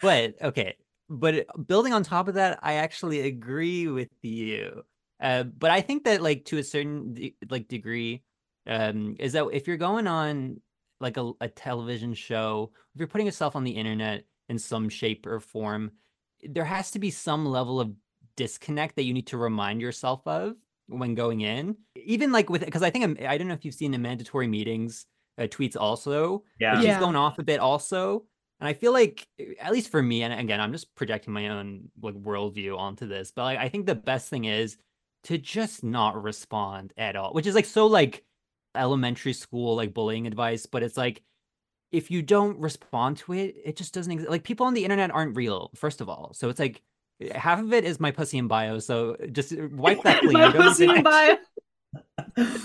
[0.00, 0.74] But okay,
[1.08, 4.82] but building on top of that, I actually agree with you.
[5.20, 8.24] Uh, but I think that like to a certain de- like degree,
[8.66, 10.60] um, is that if you're going on
[11.02, 15.26] like a, a television show, if you're putting yourself on the internet in some shape
[15.26, 15.92] or form,
[16.42, 17.92] there has to be some level of
[18.36, 20.54] disconnect that you need to remind yourself of
[20.86, 21.76] when going in.
[21.96, 25.06] Even like with because I think I'm, don't know if you've seen the mandatory meetings
[25.38, 26.76] uh, tweets also, Yeah.
[26.76, 27.00] she's Yeah.
[27.00, 28.24] going off a bit also.
[28.60, 29.26] And I feel like,
[29.60, 33.32] at least for me, and again, I'm just projecting my own like worldview onto this,
[33.34, 34.76] but like I think the best thing is
[35.24, 38.24] to just not respond at all, which is like so like
[38.74, 41.22] elementary school like bullying advice, but it's like
[41.92, 44.30] if you don't respond to it, it just doesn't exist.
[44.30, 46.32] Like people on the internet aren't real, first of all.
[46.34, 46.82] So it's like
[47.34, 48.78] half of it is my pussy and bio.
[48.78, 50.32] So just eh, wipe that clean.
[50.32, 51.36] My pussy and bio.
[52.46, 52.62] so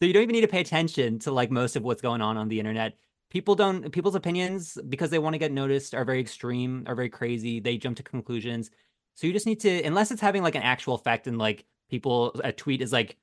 [0.00, 2.48] you don't even need to pay attention to like most of what's going on on
[2.48, 2.96] the internet.
[3.28, 7.10] People don't people's opinions because they want to get noticed are very extreme, are very
[7.10, 7.60] crazy.
[7.60, 8.70] They jump to conclusions.
[9.16, 12.40] So you just need to unless it's having like an actual effect and like people
[12.44, 13.16] a tweet is like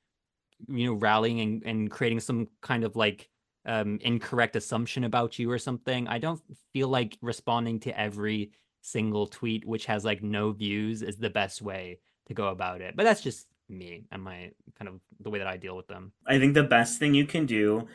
[0.66, 3.28] you know rallying and, and creating some kind of like
[3.66, 6.08] um incorrect assumption about you or something.
[6.08, 6.40] I don't
[6.72, 11.60] feel like responding to every single tweet which has like no views is the best
[11.62, 12.96] way to go about it.
[12.96, 16.12] But that's just me and my kind of the way that I deal with them.
[16.26, 17.86] I think the best thing you can do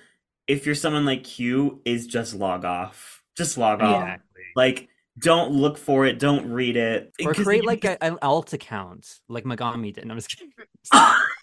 [0.47, 3.23] if you're someone like Q is just log off.
[3.35, 3.87] Just log Yeah.
[3.87, 4.01] off.
[4.03, 4.41] Exactly.
[4.55, 7.11] Like don't look for it, don't read it.
[7.23, 10.05] or create like a, an alt account, like Megami did.
[10.05, 10.51] No, I'm just kidding.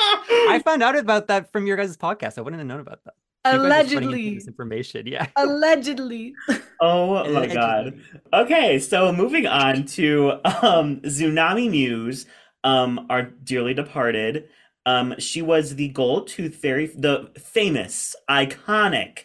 [0.00, 2.38] I found out about that from your guys' podcast.
[2.38, 3.14] I wouldn't have known about that.
[3.46, 4.34] You guys are spreading Allegedly.
[4.34, 5.26] This information, yeah.
[5.36, 6.34] Allegedly.
[6.82, 7.54] Oh my Allegedly.
[7.54, 8.00] god.
[8.32, 10.30] Okay, so moving on to
[10.62, 12.24] um Xunami Muse,
[12.64, 14.48] um, our dearly departed.
[14.86, 19.24] Um, she was the gold tooth fairy, the famous, iconic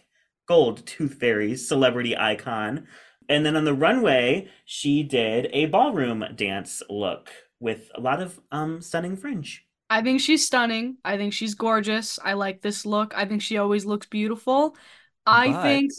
[0.50, 2.88] gold tooth fairy celebrity icon.
[3.30, 8.42] And then on the runway, she did a ballroom dance look with a lot of
[8.52, 9.66] um stunning fringe.
[9.90, 10.98] I think she's stunning.
[11.06, 12.18] I think she's gorgeous.
[12.24, 13.14] I like this look.
[13.16, 14.76] I think she always looks beautiful.
[15.26, 15.92] I But- think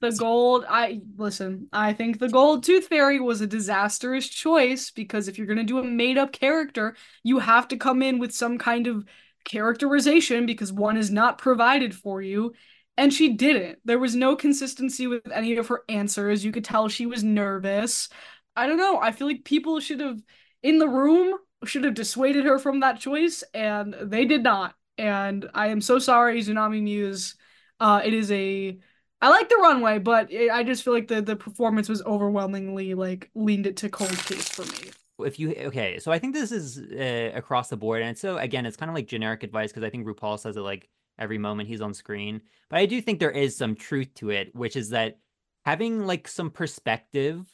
[0.00, 5.28] the gold I listen, I think the gold tooth fairy was a disastrous choice because
[5.28, 8.32] if you're going to do a made up character, you have to come in with
[8.34, 9.04] some kind of
[9.44, 12.52] characterization because one is not provided for you.
[12.98, 13.78] And she didn't.
[13.84, 16.44] There was no consistency with any of her answers.
[16.44, 18.08] You could tell she was nervous.
[18.56, 18.98] I don't know.
[18.98, 20.18] I feel like people should have
[20.62, 24.74] in the room should have dissuaded her from that choice, and they did not.
[24.98, 27.34] And I am so sorry, Xunami Muse.
[27.80, 28.78] Uh, it is a
[29.20, 32.94] I like the runway, but it, I just feel like the the performance was overwhelmingly
[32.94, 34.90] like leaned it to cold case for me.
[35.24, 38.66] if you okay so i think this is uh, across the board and so again
[38.66, 41.68] it's kind of like generic advice because i think rupaul says it like every moment
[41.68, 44.90] he's on screen but i do think there is some truth to it which is
[44.90, 45.18] that
[45.64, 47.46] having like some perspective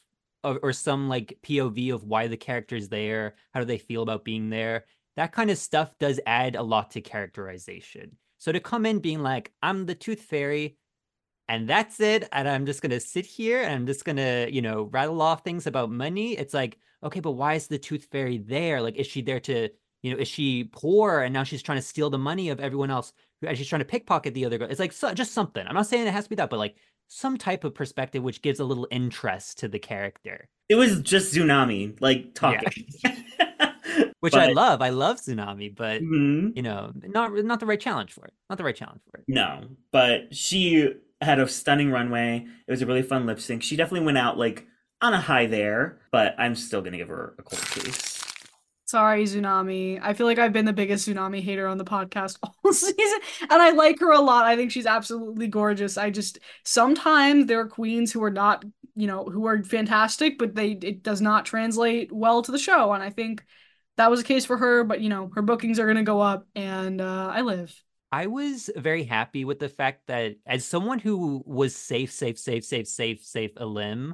[0.43, 4.23] or, or some like pov of why the character's there how do they feel about
[4.23, 4.85] being there
[5.15, 8.17] that kind of stuff does add a lot to characterization.
[8.39, 10.77] So to come in being like i'm the tooth fairy
[11.47, 14.83] and that's it and i'm just to sit here and i'm just to you know
[14.83, 18.81] rattle off things about money it's like okay but why is the tooth fairy there?
[18.81, 19.69] Like is she there to
[20.01, 22.91] you know is she poor and now she's trying to steal the money of everyone
[22.91, 23.13] else
[23.45, 24.69] and she's trying to pickpocket the other girl?
[24.69, 25.65] It's like so, just something.
[25.65, 26.75] I'm not saying it has to be that but like
[27.15, 31.33] some type of perspective which gives a little interest to the character It was just
[31.33, 32.87] Xunami, like talking.
[34.21, 36.55] which i love i love xunami but Mhm.
[36.55, 39.25] you know not not the right challenge for it not the right challenge for it
[39.27, 42.45] No, but she had a stunning runway.
[42.67, 43.63] It was a really fun lip sync.
[43.63, 44.65] She definitely went out like
[45.01, 48.12] on a high there, but I'm still gonna give her a cold case.
[48.93, 49.99] Sorry, Xunami.
[50.03, 53.59] I feel like I've been the biggest Xunami hater on the podcast all season, and
[53.59, 54.45] I like her a lot.
[54.45, 55.97] I think she's absolutely gorgeous.
[55.97, 58.63] I just sometimes there are queens who are not,
[58.95, 62.93] you know, who are fantastic, but they it does not translate well to the show,
[62.93, 63.43] and I think
[63.97, 64.83] that was a case for her.
[64.83, 67.75] But you know, her bookings are gonna go up, and uh, I live.
[68.11, 72.63] I was very happy with the fact that as someone who was safe, safe, safe,
[72.63, 74.13] safe, safe, safe a limb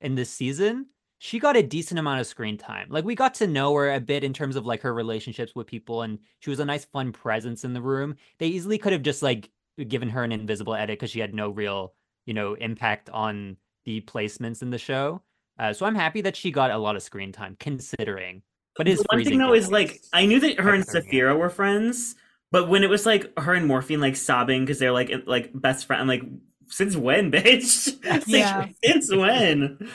[0.00, 0.86] in this season,
[1.24, 2.86] she got a decent amount of screen time.
[2.90, 5.66] Like we got to know her a bit in terms of like her relationships with
[5.66, 8.16] people, and she was a nice, fun presence in the room.
[8.36, 9.48] They easily could have just like
[9.88, 11.94] given her an invisible edit because she had no real,
[12.26, 13.56] you know, impact on
[13.86, 15.22] the placements in the show.
[15.58, 18.42] Uh, so I'm happy that she got a lot of screen time, considering.
[18.76, 22.16] But it's one thing though is like I knew that her and Sapphira were friends,
[22.52, 25.86] but when it was like her and Morphine like sobbing because they're like like best
[25.86, 26.24] friend, I'm like,
[26.68, 27.96] since when, bitch?
[28.26, 28.66] Yeah.
[28.84, 29.88] since when?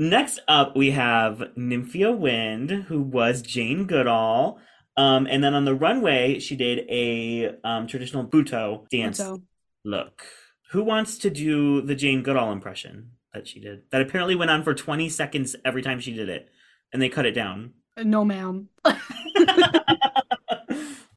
[0.00, 4.58] Next up, we have Nymphia Wind, who was Jane Goodall.
[4.96, 9.42] Um, and then on the runway, she did a um, traditional Butoh dance So
[9.84, 10.22] look.
[10.70, 13.82] Who wants to do the Jane Goodall impression that she did?
[13.90, 16.48] That apparently went on for 20 seconds every time she did it,
[16.94, 17.74] and they cut it down.
[18.02, 18.70] no, ma'am.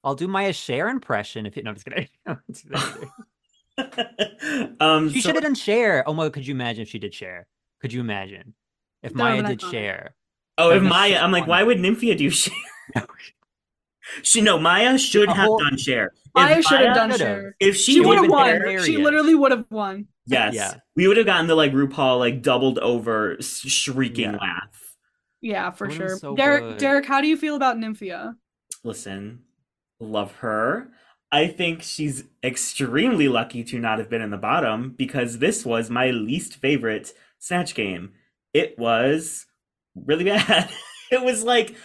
[0.03, 1.63] I'll do my Cher impression if you.
[1.63, 2.09] No, I'm just kidding.
[2.27, 3.07] I won't do that
[3.77, 4.75] either.
[4.81, 6.03] um, She so- should have done Cher.
[6.05, 6.27] Oh my!
[6.27, 7.47] Could you imagine if she did Cher?
[7.79, 8.53] Could you imagine
[9.04, 10.16] if Mhi'ya did Cher?
[10.58, 12.54] Oh, if Mhi'ya, I'm like, why would Nymphia do Cher?
[14.22, 16.14] she no, Mhi'ya should A have whole- done Cher.
[16.36, 17.56] If I should have done Cher.
[17.60, 18.47] If she, She would would've won.
[18.47, 18.86] hilarious.
[18.86, 20.08] She literally would have won.
[20.26, 20.74] yes, Yeah.
[20.95, 24.38] we would have gotten the like RuPaul like doubled over shrieking Yeah.
[24.38, 24.95] laugh.
[25.41, 26.18] Yeah, for That sure.
[26.18, 26.78] so Derek, good.
[26.78, 28.36] Derek, how do you feel about Nymphia?
[28.84, 29.41] Listen,
[29.99, 30.89] love her.
[31.32, 35.89] I think she's extremely lucky to not have been in the bottom because this was
[35.89, 38.14] my least favorite Snatch game.
[38.54, 39.45] It was
[39.95, 40.70] really bad.
[41.12, 41.76] it was like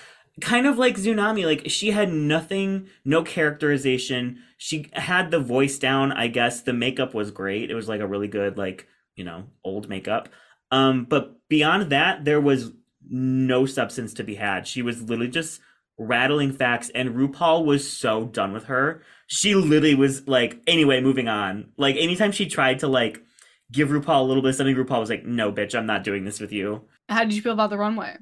[0.40, 1.44] kind of like Xunami.
[1.44, 4.42] Like she had nothing, no characterization.
[4.56, 6.62] She had the voice down, I guess.
[6.62, 7.70] The makeup was great.
[7.70, 10.28] It was like a really good, like, you know, old makeup.
[10.70, 12.72] Um, but beyond that, there was
[13.08, 14.66] no substance to be had.
[14.66, 15.60] She was literally just
[15.98, 19.02] rattling facts, and RuPaul was so done with her.
[19.26, 21.72] She literally was like, anyway, moving on.
[21.76, 23.22] Like anytime she tried to like
[23.72, 26.24] give RuPaul a little bit of something, RuPaul was like, no, bitch, I'm not doing
[26.24, 26.82] this with you.
[27.08, 28.16] How did you feel about the runway?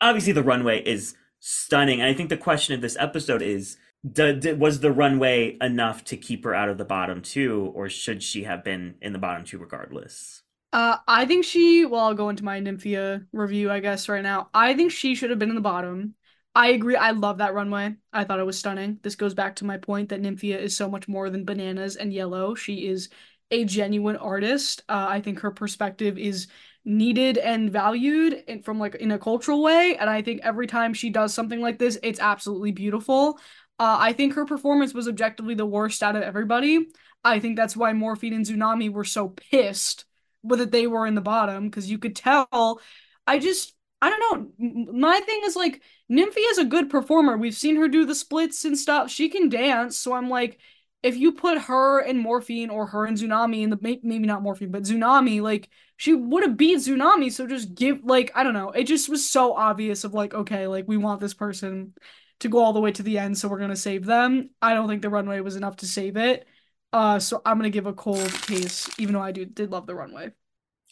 [0.00, 3.76] Obviously, the runway is stunning, and I think the question of this episode is.
[4.06, 8.44] Was the runway enough to keep her out of the bottom two, or should she
[8.44, 10.42] have been in the bottom two regardless?
[10.74, 11.86] Uh, I think she.
[11.86, 14.50] Well, I'll go into my Nymphia review, I guess, right now.
[14.52, 16.16] I think she should have been in the bottom.
[16.54, 16.96] I agree.
[16.96, 17.94] I love that runway.
[18.12, 18.98] I thought it was stunning.
[19.02, 22.12] This goes back to my point that Nymphia is so much more than bananas and
[22.12, 22.54] yellow.
[22.54, 23.08] She is
[23.54, 24.82] a genuine artist.
[24.88, 26.48] Uh, I think her perspective is
[26.84, 29.96] needed and valued in, from like in a cultural way.
[29.96, 33.38] And I think every time she does something like this, it's absolutely beautiful.
[33.78, 36.86] Uh, I think her performance was objectively the worst out of everybody.
[37.22, 40.04] I think that's why Morphine and Xunami were so pissed
[40.44, 42.80] but that they were in the bottom because you could tell.
[43.26, 44.20] I just, I don't
[44.58, 44.92] know.
[44.92, 45.80] My thing is like,
[46.12, 47.38] Nymphia is a good performer.
[47.38, 49.10] We've seen her do the splits and stuff.
[49.10, 49.96] She can dance.
[49.96, 50.58] So I'm like,
[51.04, 54.70] if you put her and Morphine or her and Xunami in the maybe not Morphine,
[54.70, 57.30] but Xunami, like she would have beat Xunami.
[57.30, 58.70] So just give like I don't know.
[58.70, 61.92] It just was so obvious of like okay, like we want this person
[62.40, 64.48] to go all the way to the end, so we're gonna save them.
[64.62, 66.46] I don't think the runway was enough to save it.
[66.90, 69.94] Uh, so I'm gonna give a cold case, even though I do did love the
[69.94, 70.30] runway.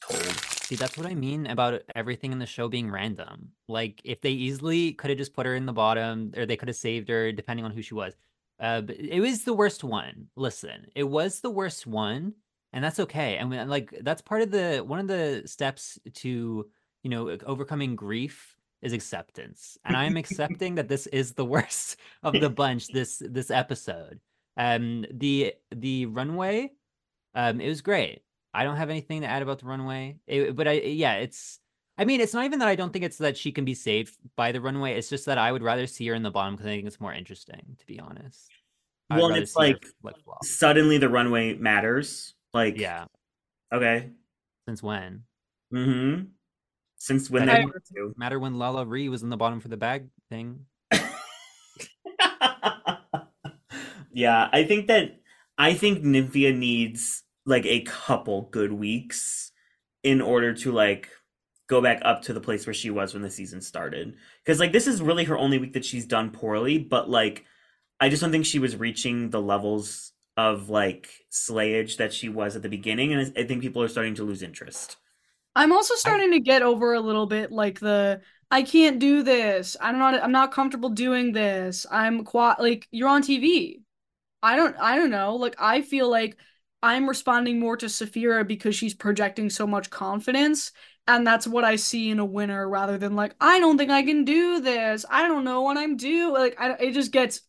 [0.02, 0.22] Cold.
[0.22, 3.52] See, that's what I mean about everything in the show being random.
[3.66, 6.68] Like, if they easily could have just put her in the bottom, or they could
[6.68, 8.14] have saved her, depending on who she was.
[8.62, 10.28] Uh, it was the worst one.
[10.36, 12.32] Listen, it was the worst one,
[12.72, 13.36] and that's okay.
[13.36, 16.70] I mean, like, that's part of the one of the steps to
[17.02, 22.34] you know overcoming grief is acceptance, and I'm accepting that this is the worst of
[22.34, 22.86] the bunch.
[22.86, 24.20] This this episode,
[24.56, 26.70] um, the the runway,
[27.34, 28.22] um, it was great.
[28.54, 30.18] I don't have anything to add about the runway.
[30.28, 31.58] It, but I yeah, it's
[32.02, 34.16] I mean, it's not even that I don't think it's that she can be saved
[34.34, 34.94] by the runway.
[34.94, 37.00] It's just that I would rather see her in the bottom because I think it's
[37.00, 38.50] more interesting, to be honest.
[39.08, 39.86] I'd Well, it's like
[40.42, 42.34] suddenly the runway matters.
[42.52, 43.04] Like, yeah.
[43.72, 44.10] okay,
[44.66, 45.22] Since when?
[45.72, 46.24] mm-hmm.
[46.96, 49.76] Since when That they I- Matter when LaLa Ri was in the bottom for the
[49.76, 50.66] bag thing.
[54.12, 55.20] yeah, I think that
[55.56, 59.52] I think Nymphia needs like a couple good weeks
[60.02, 61.08] in order to like
[61.68, 64.16] go back up to the place where she was when the season started.
[64.44, 67.44] Because like this is really her only week that she's done poorly, but like
[68.00, 72.56] I just don't think she was reaching the levels of like slayage that she was
[72.56, 74.96] at the beginning, and I I think people are starting to lose interest.
[75.54, 79.76] I'm also starting to get over a little bit like the I can't do this.
[79.80, 81.86] I'm not I'm not comfortable doing this.
[81.90, 83.80] I'm quite like you're on TV.
[84.42, 85.36] I don't I don't know.
[85.36, 86.36] Like I feel like
[86.82, 90.72] I'm responding more to Sapphira because she's projecting so much confidence
[91.06, 94.02] and that's what I see in a winner rather than like I don't think I
[94.02, 95.04] can do this.
[95.10, 96.32] I don't know what I'm doing.
[96.32, 97.40] Like I, it just gets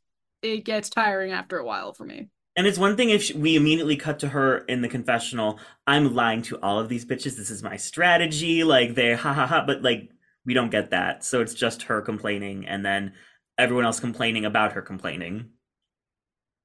[0.42, 2.30] it gets tiring after a while for me.
[2.56, 5.60] And it's one thing if she, we immediately cut to her in the confessional.
[5.88, 7.36] I'm lying to all of these bitches.
[7.36, 8.64] This is my strategy.
[8.64, 9.64] Like they ha ha ha.
[9.66, 10.10] But like
[10.46, 11.24] we don't get that.
[11.24, 13.14] So it's just her complaining, and then
[13.58, 15.50] everyone else complaining about her complaining.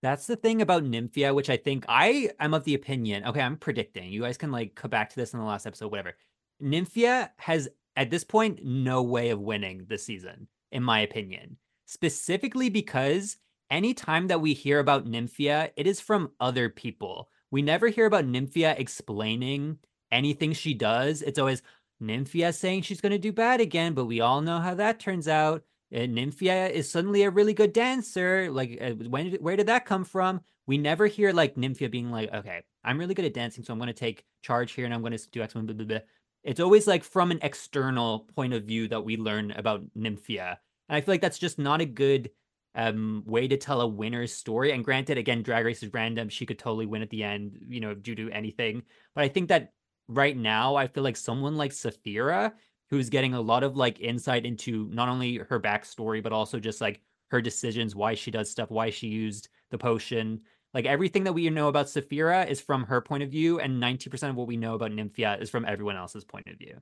[0.01, 3.25] That's the thing about Nymphia, which I think I am of the opinion.
[3.27, 4.11] Okay, I'm predicting.
[4.11, 6.15] You guys can like come back to this in the last episode, whatever.
[6.63, 11.57] Nymphia has at this point no way of winning this season, in my opinion.
[11.87, 13.37] Specifically because
[13.71, 17.29] anytime that we hear about Nymphia, it is from other people.
[17.51, 19.79] We never hear about Nymphia explaining
[20.11, 21.23] anything she does.
[21.23, 21.63] It's always
[22.03, 25.29] Nymphia saying she's going to do bad again, but we all know how that turns
[25.29, 25.65] out.
[25.91, 28.51] And Nymphia is suddenly a really good dancer.
[28.51, 30.43] Like, uh, when where did that come from?
[30.67, 33.79] We never hear like Nymphia being like, okay, I'm really good at dancing, so I'm
[33.79, 35.99] going to take charge here and I'm going to do X, blah, blah, blah.
[36.45, 40.57] It's always like from an external point of view that we learn about Nymphia.
[40.89, 42.31] And I feel like that's just not a good
[42.75, 44.73] um, way to tell a winner's story.
[44.73, 46.29] And granted, again, Drag Race is random.
[46.29, 48.83] She could totally win at the end, you know, due to anything.
[49.15, 49.73] But I think that
[50.07, 52.55] right now, I feel like someone like Sapphira,
[52.91, 56.81] who's getting a lot of like insight into not only her backstory, but also just
[56.81, 60.41] like her decisions, why she does stuff, why she used the potion.
[60.75, 64.31] Like everything that we know about Sapphira is from her point of view, and 90%
[64.31, 66.81] of what we know about Nymphia is from everyone else's point of view.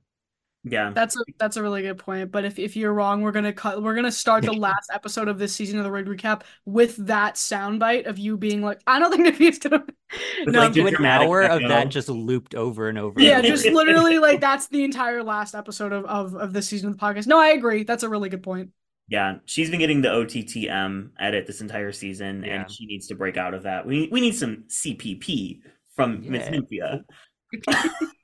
[0.63, 0.91] Yeah.
[0.93, 2.31] That's a that's a really good point.
[2.31, 5.39] But if, if you're wrong, we're gonna cut we're gonna start the last episode of
[5.39, 9.11] this season of the Rig Recap with that soundbite of you being like, I don't
[9.11, 9.85] think Nymphia's gonna
[10.45, 13.21] No, like, Do an dramatic hour of that just looped over and over.
[13.21, 13.51] Yeah, again.
[13.51, 17.05] just literally like that's the entire last episode of, of, of this season of the
[17.05, 17.27] podcast.
[17.27, 17.83] No, I agree.
[17.83, 18.71] That's a really good point.
[19.09, 22.61] Yeah, she's been getting the OTTM edit this entire season, Yeah.
[22.61, 23.85] and she needs to break out of that.
[23.85, 25.61] We we need some CPP
[25.95, 26.59] from Miss Yeah.
[26.59, 27.03] Nymphia.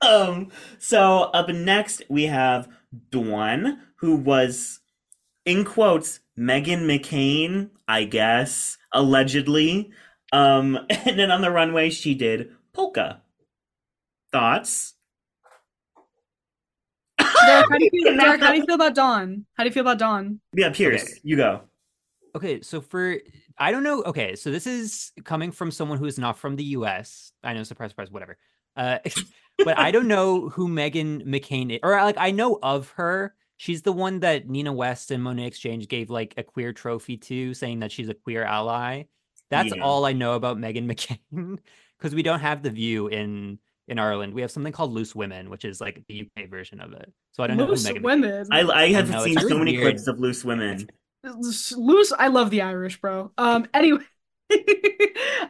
[0.02, 2.68] um, so up next we have
[3.10, 4.80] Dawn, who was
[5.46, 9.90] in quotes Meghan McCain, I guess, allegedly.
[10.32, 13.22] Um, and then on the runway she did polka.
[14.32, 14.93] Thoughts?
[17.46, 19.46] Derek, how do you feel, Derek, how do you feel about Dawn?
[19.54, 20.40] How do you feel about Dawn?
[20.54, 21.12] Yeah, Pierce, Okay.
[21.22, 21.62] you go.
[22.36, 23.18] Okay, so for
[23.58, 24.02] I don't know.
[24.02, 27.32] Okay, so this is coming from someone who is not from the U.S.
[27.44, 28.36] I know, surprise, surprise, whatever.
[28.76, 28.98] Uh,
[29.64, 33.34] but I don't know who Meghan McCain is, or like I know of her.
[33.56, 37.16] She's the one that Nina West and Monét X Change gave like a queer trophy
[37.18, 39.04] to, saying that she's a queer ally.
[39.48, 39.80] That's Yeah.
[39.82, 40.86] all I know about Meghan
[41.32, 41.58] McCain
[41.96, 44.34] because we don't have the View in in Ireland.
[44.34, 47.12] We have something called Loose Women, which is like the UK version of it.
[47.32, 48.46] So I don't know Loose women.
[48.50, 49.94] I I have know, it's seen so many weird.
[49.94, 50.88] clips of loose women.
[51.22, 52.12] Loose.
[52.18, 53.32] I love the Irish, bro.
[53.38, 53.66] Um.
[53.74, 54.00] Anyway.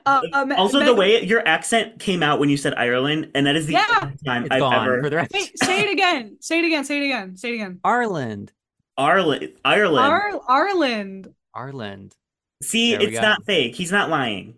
[0.06, 3.56] uh, um, Also, the way your accent came out when you said Ireland, and that
[3.56, 3.86] is the Yeah.
[4.02, 5.32] only time It's I've gone ever for the rest.
[5.32, 6.36] Wait, say it again.
[6.40, 6.84] Say it again.
[6.84, 7.36] Say it again.
[7.36, 7.80] Say it again.
[7.84, 8.52] Ireland,
[8.96, 9.52] Ireland.
[9.64, 10.06] Ireland.
[10.06, 11.34] Ar- Ireland.
[11.54, 12.14] Ireland.
[12.62, 13.20] See, it's go.
[13.20, 13.74] not fake.
[13.74, 14.54] He's not lying.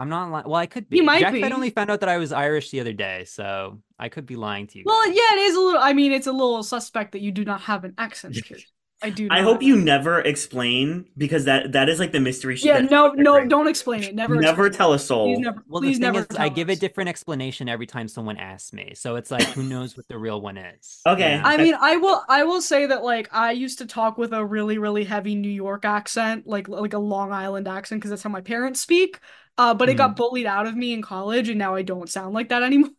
[0.00, 0.46] I'm not lying.
[0.46, 0.96] Well, I could be.
[0.96, 1.42] You might Jack be.
[1.42, 4.36] Fed only found out that I was Irish the other day, so I could be
[4.36, 4.84] lying to you.
[4.86, 5.14] Well, guys.
[5.14, 5.80] yeah, it is a little.
[5.80, 8.34] I mean, it's a little suspect that you do not have an accent.
[8.44, 8.62] Kid.
[9.02, 9.28] I do.
[9.30, 12.56] I hope you never explain because that that is like the mystery.
[12.60, 12.82] Yeah.
[12.82, 13.12] that- No.
[13.12, 13.46] No.
[13.46, 14.14] Don't explain it.
[14.14, 14.36] Never.
[14.36, 15.34] never explain tell a soul.
[15.34, 15.64] Please never.
[15.68, 16.26] Well, please the thing never.
[16.30, 19.44] is, I tell give a different explanation every time someone asks me, so it's like,
[19.44, 21.00] who knows what the real one is?
[21.06, 21.30] Okay.
[21.36, 21.42] Yeah.
[21.44, 22.22] I mean, I will.
[22.28, 25.48] I will say that like I used to talk with a really, really heavy New
[25.48, 29.18] York accent, like like a Long Island accent, because that's how my parents speak.
[29.60, 32.32] Uh, but it got bullied out of me in college, and now I don't sound
[32.34, 32.90] like that anymore.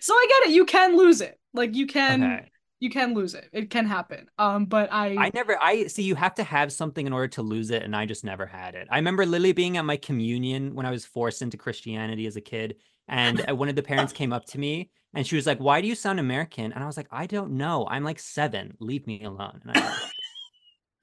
[0.00, 0.54] so I get it.
[0.54, 1.38] You can lose it.
[1.54, 2.50] Like you can, Okay.
[2.80, 3.48] you can lose it.
[3.52, 4.26] It can happen.
[4.38, 5.56] Um, but I, I never.
[5.62, 6.02] I see.
[6.02, 8.74] You have to have something in order to lose it, and I just never had
[8.74, 8.88] it.
[8.90, 12.40] I remember Lily being at my communion when I was forced into Christianity as a
[12.40, 15.58] kid, and uh, one of the parents came up to me and she was like,
[15.58, 17.86] "Why do you sound American?" And I was like, "I don't know.
[17.88, 18.74] I'm like seven.
[18.80, 19.98] Leave me alone." And I,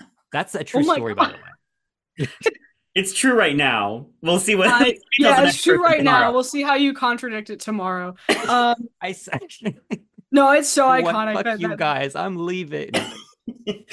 [0.34, 2.28] that's a true Oh story, by the way.
[2.96, 4.08] It's true right now.
[4.22, 4.68] We'll see what.
[4.68, 6.32] I tells yeah, it's true person right now.
[6.32, 8.16] We'll see how you contradict it tomorrow.
[8.50, 9.42] Um, I said,
[10.32, 11.04] no, it's so "What?
[11.04, 11.34] iconic.
[11.36, 12.16] Fuck that, you that- guys.
[12.16, 12.92] I'm leaving."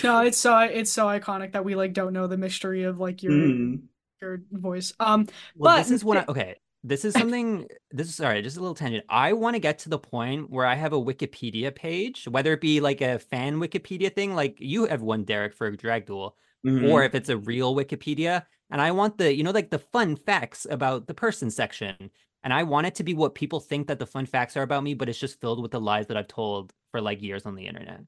[0.04, 3.22] No, it's so it's so iconic that we like don't know the mystery of like
[3.22, 3.82] your Mhm.
[4.20, 4.92] your voice.
[5.00, 6.56] Um, Well, But this is what I, okay.
[6.84, 7.66] This is something.
[7.90, 9.04] This is sorry, just a little tangent.
[9.08, 12.60] I want to get to the point where I have a Wikipedia page, whether it
[12.60, 16.36] be like a fan Wikipedia thing, like you have one, Derek, for Drag Duel,
[16.66, 16.90] Mhm.
[16.90, 18.44] or if it's a real Wikipedia.
[18.70, 22.10] And I want the, you know, like the fun facts about the person section.
[22.42, 24.84] and I want it to be what people think that the fun facts are about
[24.84, 27.56] me, but it's just filled with the lies that I've told for like years on
[27.56, 28.00] the internet.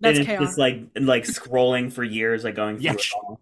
[0.00, 0.48] That's and it's chaos.
[0.48, 2.92] just like like scrolling for years, like going through Yeah.
[2.94, 3.40] it all.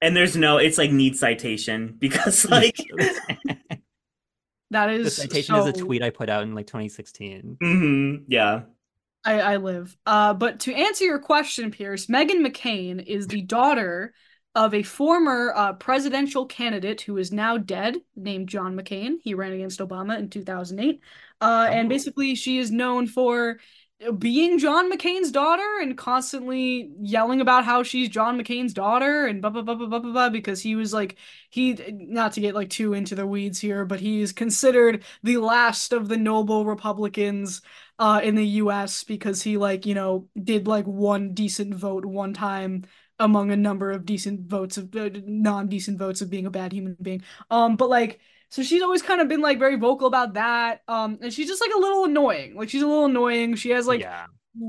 [0.00, 2.76] And there's no, it's like need citation because like,
[4.70, 7.58] that is the is citation is a tweet I put out in like 2016.
[7.62, 8.62] mhm, yeah,
[9.24, 9.96] I, I live.
[10.04, 14.14] Uh, but to answer your question, Pierce, Meghan McCain is the daughter
[14.54, 19.14] of a former uh, presidential candidate who is now dead, named John McCain.
[19.22, 21.00] He ran against Obama in 2008.
[21.40, 21.88] Uh, And Oh.
[21.88, 23.58] basically, she is known for
[24.18, 29.50] being John McCain's daughter and constantly yelling about how she's John McCain's daughter and blah
[29.50, 31.16] blah blah blah blah blah, blah because he was like
[31.50, 35.36] he not to get like too into the weeds here, but he is considered the
[35.36, 37.62] last of the noble Republicans
[38.02, 42.34] uh in the US because he like, you know, did like one decent vote one
[42.34, 42.84] time
[43.18, 46.96] among a number of decent votes of uh, non-decent votes of being a bad human
[47.00, 47.22] being.
[47.50, 50.82] Um but like so she's always kind of been like very vocal about that.
[50.88, 52.56] Um and she's just like a little annoying.
[52.56, 53.54] Like she's a little annoying.
[53.56, 54.26] She has like yeah,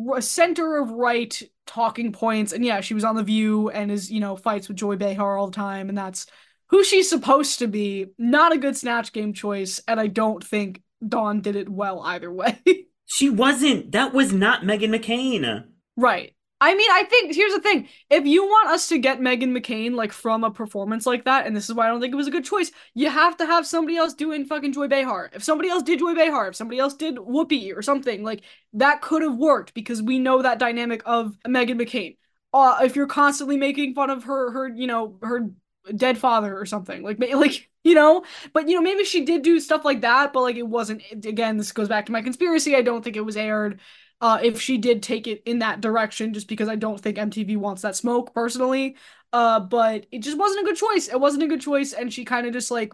[0.10, 4.12] r- center of right talking points and yeah she was on the view and is
[4.12, 6.26] you know fights with joy behar all the time and that's
[6.70, 10.82] who she's supposed to be not a good snatch game choice and i don't think
[11.08, 12.60] dawn did it well either way
[13.06, 13.92] she wasn't.
[13.92, 15.66] That was not Meghan McCain.
[15.96, 19.56] right i mean i think here's the thing if you want us to get meghan
[19.56, 22.18] mccain like from a performance like that and this is why i don't think it
[22.18, 25.44] was a good choice you have to have somebody else doing fucking joy behar if
[25.44, 28.42] somebody else did joy behar if somebody else did whoopi or something like
[28.74, 32.18] that could have worked because we know that dynamic of Meghan McCain.
[32.54, 35.50] Uh, if you're constantly making fun of her, her, you know, her
[35.96, 38.24] dead father or something, like, like, you know,
[38.54, 41.02] but you know, maybe she did do stuff like that, but like it wasn't.
[41.12, 42.76] Again, this goes back to my conspiracy.
[42.76, 43.80] I don't think it was aired.
[44.22, 47.58] Uh, if she did take it in that direction, just because I don't think MTV
[47.58, 48.96] wants that smoke personally.
[49.34, 51.10] Uh, but it just wasn't a good choice.
[51.10, 52.94] It wasn't a good choice, and she kind of just like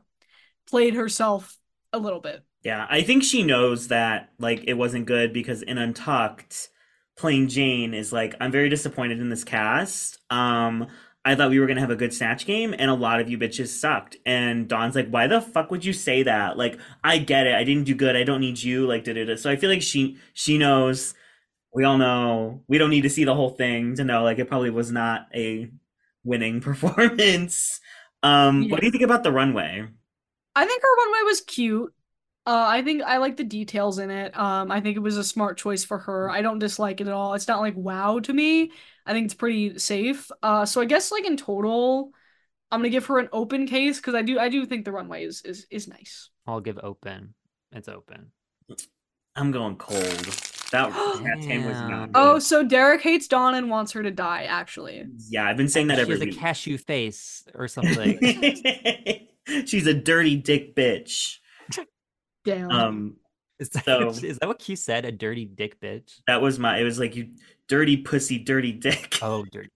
[0.70, 1.58] played herself
[1.94, 2.44] a little bit.
[2.64, 6.70] Yeah, I think she knows that like it wasn't good because in Untucked,
[7.16, 10.20] Plane Jane is like, I'm very disappointed in this cast.
[10.30, 10.88] Um,
[11.30, 13.38] I thought we were gonna have a good snatch game, and a lot of you
[13.38, 14.18] bitches sucked.
[14.26, 16.58] And Dawn's like, why the fuck would you say that?
[16.58, 17.56] Like, I get it.
[17.56, 18.16] I didn't do good.
[18.16, 18.88] I don't need you.
[18.88, 19.36] Like, da da da.
[19.36, 21.14] So I feel like she she knows.
[21.74, 22.64] We all know.
[22.68, 24.24] We don't need to see the whole thing to know.
[24.24, 25.70] Like, it probably was not a
[26.24, 27.80] winning performance.
[28.24, 28.72] Um, Yeah.
[28.72, 29.88] what do you think about the runway?
[30.56, 31.94] I think her runway was cute.
[32.46, 34.38] Uh, I think I like the details in it.
[34.38, 36.30] Um, I think it was a smart choice for her.
[36.30, 37.36] I don't dislike it at all.
[37.36, 38.72] It's not like wow to me.
[39.10, 40.30] I think it's pretty safe.
[40.44, 42.12] Uh, so I guess like in total,
[42.72, 45.26] I'm gonna give her an open case because I do I do think the runway
[45.26, 46.30] is is is nice.
[46.46, 47.34] I'll give open.
[47.72, 48.32] It's open.
[49.36, 50.04] I'm going cold.
[50.72, 50.92] That
[51.24, 52.12] that game was not good.
[52.14, 54.44] Oh, so Derek hates Dawn and wants her to die.
[54.44, 58.20] Actually, yeah, I've been saying that She every has a cashew face or something.
[59.66, 61.38] She's a dirty dick bitch.
[62.46, 62.70] damn.
[62.70, 63.16] Um,
[63.60, 65.06] is, that, so- is that what Q said?
[65.06, 66.22] A dirty dick bitch?
[66.28, 66.78] that was my.
[66.78, 67.30] It was like you
[67.68, 69.20] dirty pussy, dirty dick.
[69.22, 69.70] Oh, dirty.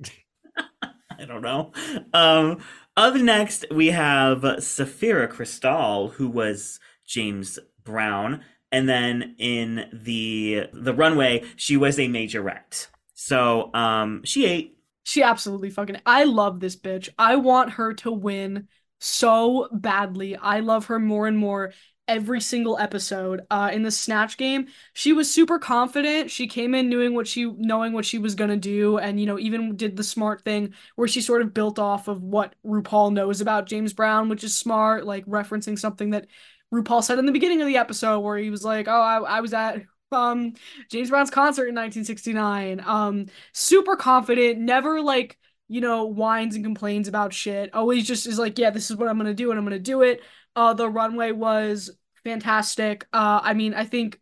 [1.19, 1.71] I don't know.
[2.13, 2.59] Um,
[2.97, 10.93] up next we have Sapphira Cristal, who was James Brown, and then in the the
[10.93, 12.87] runway she was a majorette.
[13.13, 14.77] So um, she ate.
[15.03, 15.97] She absolutely fucking.
[16.05, 17.09] I love this bitch.
[17.17, 18.67] I want her to win
[18.99, 20.35] so badly.
[20.35, 21.73] I love her more and more
[22.07, 23.41] every single episode.
[23.49, 26.29] Uh, in the snatch game, she was super confident.
[26.31, 29.39] She came in knowing what she knowing what she was gonna do, and you know
[29.39, 33.41] even did the smart thing where she sort of built off of what RuPaul knows
[33.41, 36.27] about James Brown, which is smart, like referencing something that
[36.73, 39.41] RuPaul said in the beginning of the episode where he was like, "Oh, I, I
[39.41, 40.53] was at." Um,
[40.91, 42.79] James Brown's concert in 1969.
[42.85, 47.73] Um, super confident, never like, you know, whines and complains about shit.
[47.73, 50.03] Always just is like, yeah, this is what I'm gonna do and I'm gonna do
[50.03, 50.21] it.
[50.55, 51.89] Uh, the runway was
[52.23, 53.05] fantastic.
[53.13, 54.19] Uh, I mean, I think.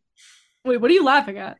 [0.64, 1.58] Wait, what are you laughing at?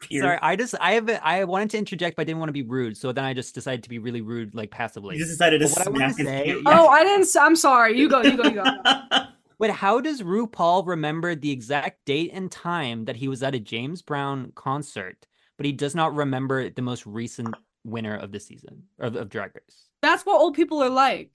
[0.00, 0.22] Pierce.
[0.24, 2.62] Sorry, I just I have I wanted to interject, but I didn't want to be
[2.62, 2.96] rude.
[2.96, 5.16] So then I just decided to be really rude, like passively.
[5.16, 6.62] You just decided to But what I smack wanted to say- hand.
[6.66, 7.28] Oh, I didn't.
[7.40, 7.98] I'm sorry.
[7.98, 8.22] You go.
[8.22, 8.44] You go.
[8.44, 8.64] You go.
[9.58, 13.58] But how does RuPaul remember the exact date and time that he was at a
[13.58, 15.26] James Brown concert,
[15.56, 19.52] but he does not remember the most recent winner of the season of, of Drag
[19.54, 19.86] Race?
[20.02, 21.30] That's what old people are like.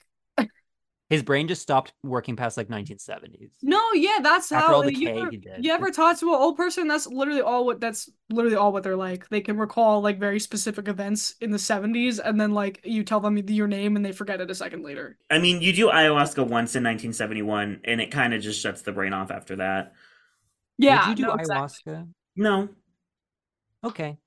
[1.12, 3.50] His brain just stopped working past like 1970s.
[3.62, 5.64] No, yeah, that's After how all the you K ever, he did.
[5.64, 6.88] you ever talk to an old person?
[6.88, 9.28] That's literally all what that's literally all what they're like.
[9.28, 13.20] They can recall like very specific events in the 70s and then like you tell
[13.20, 15.18] them your name and they forget it a second later.
[15.30, 18.92] I mean, you do ayahuasca once in 1971, and it kind of just shuts the
[18.92, 19.92] brain off after that.
[20.78, 21.92] Yeah, Would you do no, exactly.
[21.92, 22.08] ayahuasca?
[22.36, 22.68] No,
[23.84, 24.18] Okay.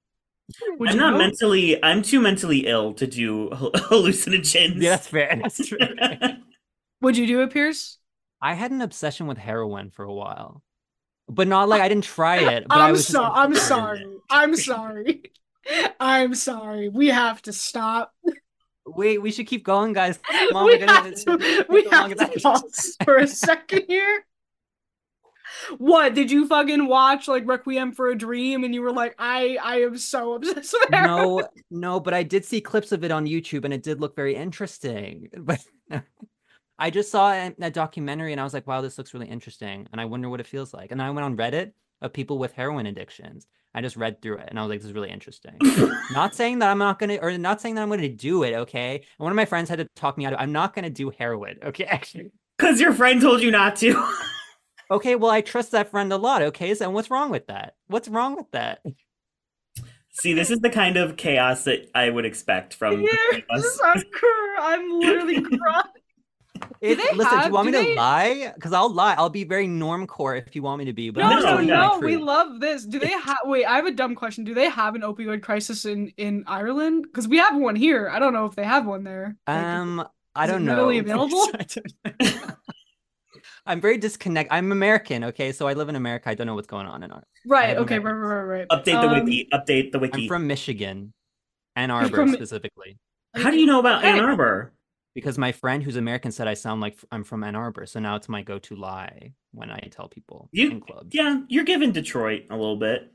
[0.78, 1.18] Would I'm not go?
[1.18, 1.84] mentally.
[1.84, 4.76] I'm too mentally ill to do hallucinogens.
[4.82, 5.40] Yeah, that's fair.
[5.42, 5.78] That's true.
[7.06, 8.00] Would you do it, Pierce?
[8.42, 10.64] I had an obsession with heroin for a while,
[11.30, 12.66] but not like I didn't try it.
[12.68, 14.04] But I I'm was just so I'm sorry.
[14.28, 15.22] I'm sorry.
[16.00, 16.90] I'm sorry.
[16.90, 18.12] We have to stop.
[18.88, 20.18] Wait, we should keep going, guys.
[20.28, 23.84] Come on, we we're have gonna to, we have to I- pause for a second
[23.88, 24.26] here.
[25.78, 29.60] What did you fucking watch like Requiem for a Dream and you were like I
[29.64, 31.06] I am so obsessed with her.
[31.06, 34.16] no, no, but I did see clips of it on YouTube and it did look
[34.16, 35.30] very interesting.
[35.38, 35.64] But
[36.78, 39.88] I just saw a, a documentary and I was like, wow, this looks really interesting.
[39.92, 40.92] And I wonder what it feels like.
[40.92, 41.72] And I went on Reddit
[42.02, 43.48] of people with heroin addictions.
[43.74, 45.58] I just read through it and I was like, this is really interesting.
[46.12, 48.96] not saying that I'm not gonna or not saying that I'm gonna do it, okay?
[48.96, 51.10] And one of my friends had to talk me out of I'm not gonna do
[51.10, 51.84] heroin, okay?
[51.90, 52.32] Actually.
[52.58, 54.14] Because your friend told you not to.
[54.90, 56.74] Okay, well, I trust that friend a lot, okay?
[56.74, 57.76] So what's wrong with that?
[57.88, 58.80] What's wrong with that?
[60.12, 63.60] See, this is the kind of chaos that I would expect from the three of
[63.60, 63.80] us.
[63.84, 65.84] I'm, cr- I'm literally crying.
[66.82, 68.52] If, they listen, do you want do me they- to lie?
[68.56, 69.14] Because I'll lie.
[69.18, 71.10] I'll be very normcore if you want me to be.
[71.10, 72.84] But No, no, no, telling you the we love this.
[72.86, 73.38] Do they have?
[73.46, 74.44] Wait, I have a dumb question.
[74.44, 77.04] Do they have an opioid crisis in in Ireland?
[77.04, 78.10] Because we have one here.
[78.10, 79.36] I don't know if they have one there.
[79.48, 80.74] Like, Um, I don't know.
[80.90, 81.48] readily available?
[81.54, 82.54] I don't know.
[83.68, 84.52] I'm very disconnected.
[84.54, 85.52] I'm American, okay?
[85.52, 86.30] So I live in America.
[86.30, 87.24] I don't know what's going on in our.
[87.48, 87.78] right.
[87.78, 88.00] Okay.
[88.00, 88.12] Right.
[88.12, 88.36] Right.
[88.44, 88.60] Right.
[88.60, 88.68] right.
[88.70, 89.48] Update the Um, wiki.
[89.54, 90.28] Update the I'm wiki.
[90.28, 91.14] from Michigan,
[91.76, 92.98] Ann Arbor from- specifically,
[93.34, 94.72] How do you know about Ann Arbor?
[95.16, 97.86] Because my friend who's American said I sound like I'm from Ann Arbor.
[97.88, 101.16] So now it's my go-to lie when I tell people You- in clubs.
[101.16, 103.12] Yeah, you're giving Detroit a little bit.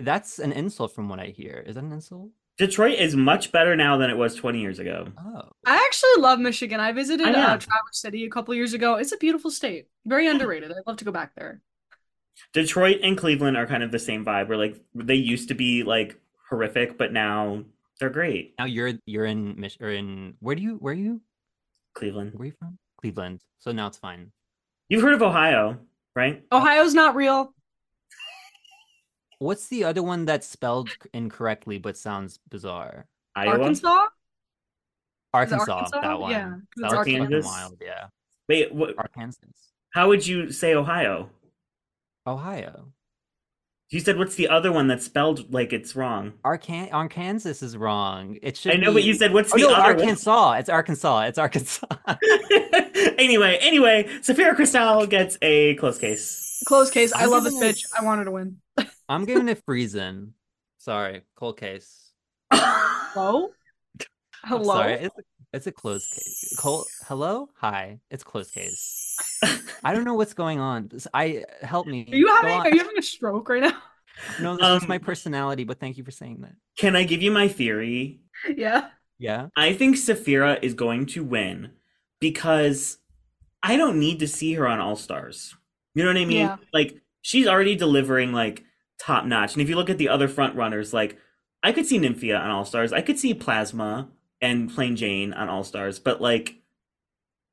[0.00, 1.62] That's an insult from what I hear.
[1.66, 2.30] Is that an insult?
[2.56, 5.08] Detroit is much better now than it was 20 years ago.
[5.18, 5.42] Oh.
[5.66, 6.78] I actually love Michigan.
[6.78, 8.94] I visited I uh, Traverse City a couple years ago.
[8.94, 9.88] It's a beautiful state.
[10.06, 10.70] Very underrated.
[10.70, 11.60] I'd love to go back there.
[12.52, 14.48] Detroit and Cleveland are kind of the same vibe.
[14.48, 16.16] Where like they used to be like
[16.48, 17.64] horrific, but now
[18.04, 18.52] they're great.
[18.58, 21.22] Now you're you're in Mich- or in where do you where are you
[21.94, 22.32] Cleveland.
[22.34, 22.78] where are you from?
[23.00, 23.40] Cleveland.
[23.60, 24.30] So now it's fine.
[24.90, 25.78] You've heard of Ohio,
[26.14, 26.42] right?
[26.52, 27.54] Ohio's not real.
[29.38, 33.06] What's the other one that's spelled incorrectly but sounds bizarre?
[33.34, 33.52] Iowa.
[33.58, 34.06] Arkansas.
[35.32, 36.00] Arkansas, Arkansas?
[36.02, 36.30] that one.
[36.30, 37.48] Yeah, 'cause that it's was Arkansas.
[37.48, 37.78] wild.
[37.80, 38.06] Yeah,
[38.50, 39.46] Wait, what, Arkansas,
[39.94, 41.30] how would you say Ohio?
[42.26, 42.92] Ohio.
[43.90, 46.32] You said what's the other one that's spelled like it's wrong?
[46.44, 48.38] Arkan- Arkansas is wrong.
[48.42, 48.72] It should.
[48.72, 50.00] I know, but you said what's Oh, the no, other one?
[50.00, 50.52] Arkansas.
[50.54, 51.20] It's Arkansas.
[51.26, 51.86] It's Arkansas.
[53.18, 56.62] anyway, anyway, Sapphira Cristal gets a close case.
[56.66, 57.12] Close case.
[57.12, 57.84] I I'm love this bitch.
[57.84, 58.56] it- I wanted to win.
[59.08, 60.30] I'm giving it Friesen.
[60.78, 62.10] Sorry, cold case.
[62.52, 63.50] Hello.
[64.42, 64.64] I'm Hello.
[64.64, 65.22] sorry, it's a,
[65.54, 66.54] it's a closed case.
[66.58, 68.00] Cole, hello, hi.
[68.10, 69.38] It's closed case.
[69.84, 70.90] I don't know what's going on.
[71.12, 72.06] I help me.
[72.10, 72.66] Are you Go having on.
[72.66, 73.76] Are you having a stroke right now?
[74.40, 75.64] No, this is Um, my personality.
[75.64, 76.52] But thank you for saying that.
[76.78, 78.20] Can I give you my theory?
[78.56, 78.90] yeah.
[79.18, 79.48] Yeah.
[79.56, 81.72] I think Sapphira is going to win
[82.20, 82.98] because
[83.60, 85.56] I don't need to see her on All Stars.
[85.96, 86.46] You know what I mean?
[86.46, 86.56] Yeah.
[86.72, 88.62] Like she's already delivering like
[89.00, 89.54] top notch.
[89.54, 91.18] And if you look at the other front runners, like
[91.64, 92.92] I could see Nymphia on All Stars.
[92.92, 94.08] I could see Plasma
[94.44, 96.56] and Plane Jane on All Stars, but like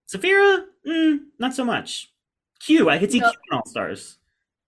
[0.08, 2.12] Sapphira, mm, not so much.
[2.60, 3.30] Q, I could see Yeah.
[3.32, 4.18] Q on All Stars.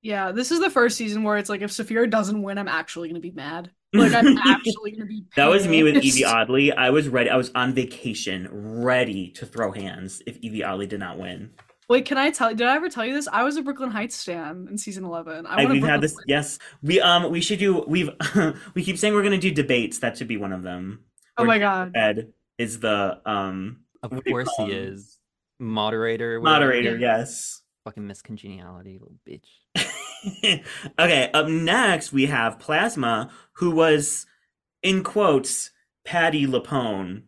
[0.02, 0.32] Yeah.
[0.32, 3.20] This is the first season where it's like if Sapphira doesn't win, I'm actually gonna
[3.20, 3.72] be mad.
[3.96, 5.24] Like I'm actually gonna be.
[5.36, 5.96] That was me with.
[5.98, 6.72] Yvie Oddly.
[6.72, 7.30] I was ready.
[7.30, 11.52] I was on vacation, ready to throw hands if Yvie Oddly did not win.
[11.90, 12.58] Wait, can I tell you?
[12.58, 13.28] Did I ever tell you this?
[13.32, 15.46] I was a Brooke Lynn Hytes stan in season eleven.
[15.46, 16.18] I I, we've had this.
[16.26, 17.84] Yes, we um we should do.
[17.88, 18.10] We've
[18.74, 20.00] we keep saying we're gonna do debates.
[20.00, 21.04] That should be one of them.
[21.38, 21.92] Oh my god.
[21.96, 25.20] Ed is the um Of What do you course he is.
[25.60, 26.40] Moderator.
[26.42, 26.98] moderator.
[26.98, 27.62] Yes.
[27.86, 30.64] Fucking miscongeniality, little bitch.
[31.00, 31.32] okay.
[31.34, 34.26] Up next we have Plasma, who was
[34.82, 35.72] in quotes
[36.06, 37.24] Patti LuPone.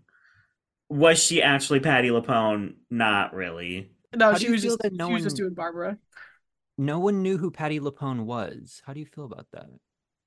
[0.89, 2.76] Was she actually Patti LuPone?
[2.89, 3.91] Not really.
[4.16, 5.97] No, How she was just no she was just doing Barbara.
[6.78, 8.82] No one knew who Patti LuPone was.
[8.86, 9.68] How do you feel about that?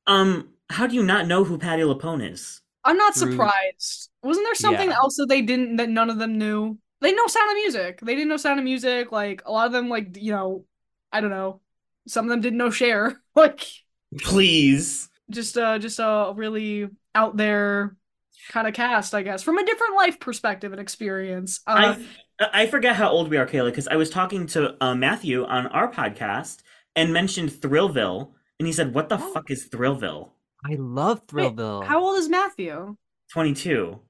[0.07, 2.63] Um, how do you not know who Patti LuPone is?
[2.85, 4.11] I'm not Through- surprised.
[4.23, 4.97] Wasn't there something Yeah.
[4.97, 6.79] else that they didn't that none of them knew?
[7.01, 8.01] They know Sound of Music.
[8.01, 9.13] They didn't know Sound of Music.
[9.13, 10.65] Like a lot of them, like you know,
[11.13, 11.61] I don't know.
[12.07, 13.21] Some of them didn't know Cher.
[13.37, 13.65] Like
[14.23, 15.09] Please.
[15.31, 17.97] just uh just a really out there
[18.51, 21.61] kind of cast, I guess, from a different life perspective and experience.
[21.67, 21.95] Uh,
[22.41, 25.45] I I forget how old we are, Kayla, because I was talking to uh, Matthew
[25.45, 26.59] on our podcast
[26.97, 29.33] and mentioned Thrillville, and he said, "What the Oh.
[29.35, 30.31] fuck is Thrillville?"
[30.65, 31.85] I love wait, Thrillville.
[31.85, 32.97] how old is Matthew?
[33.33, 34.01] Twenty-two.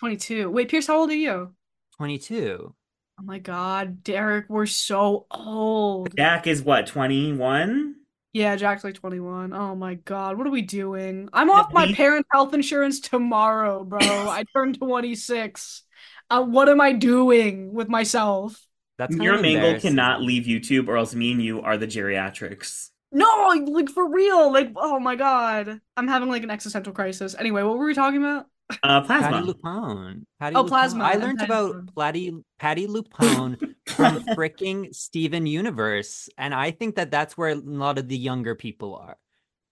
[0.00, 0.50] 22.
[0.50, 1.54] Wait, Pierce, how old are you?
[1.98, 2.74] 22.
[3.20, 6.16] Oh my God, Derek, we're so old.
[6.16, 6.86] Jack is what?
[6.88, 7.94] Twenty-one.
[8.32, 9.52] Yeah, Jack's like 21.
[9.52, 11.28] Oh my God, what are we doing?
[11.32, 14.00] I'm off my we- parents' health insurance tomorrow, bro.
[14.00, 15.82] I turn 26.
[16.30, 18.60] Uh, what am I doing with myself?
[18.98, 21.86] That's kind Mira of Mangle cannot leave YouTube, or else me and you are the
[21.86, 22.90] geriatrics.
[23.14, 23.26] No,
[23.68, 24.52] like for real.
[24.52, 25.80] Like, oh my god.
[25.96, 27.34] I'm having like an existential crisis.
[27.38, 28.46] Anyway, what were we talking about?
[28.82, 29.46] Uh, Patti.
[29.46, 30.24] LuPone.
[30.40, 30.68] Patti Oh, LuPone.
[30.68, 36.70] Plasma I and learned Patti about Patti Patti LuPone from freaking Steven Universe, and I
[36.72, 39.16] think that that's where a lot of the younger people are.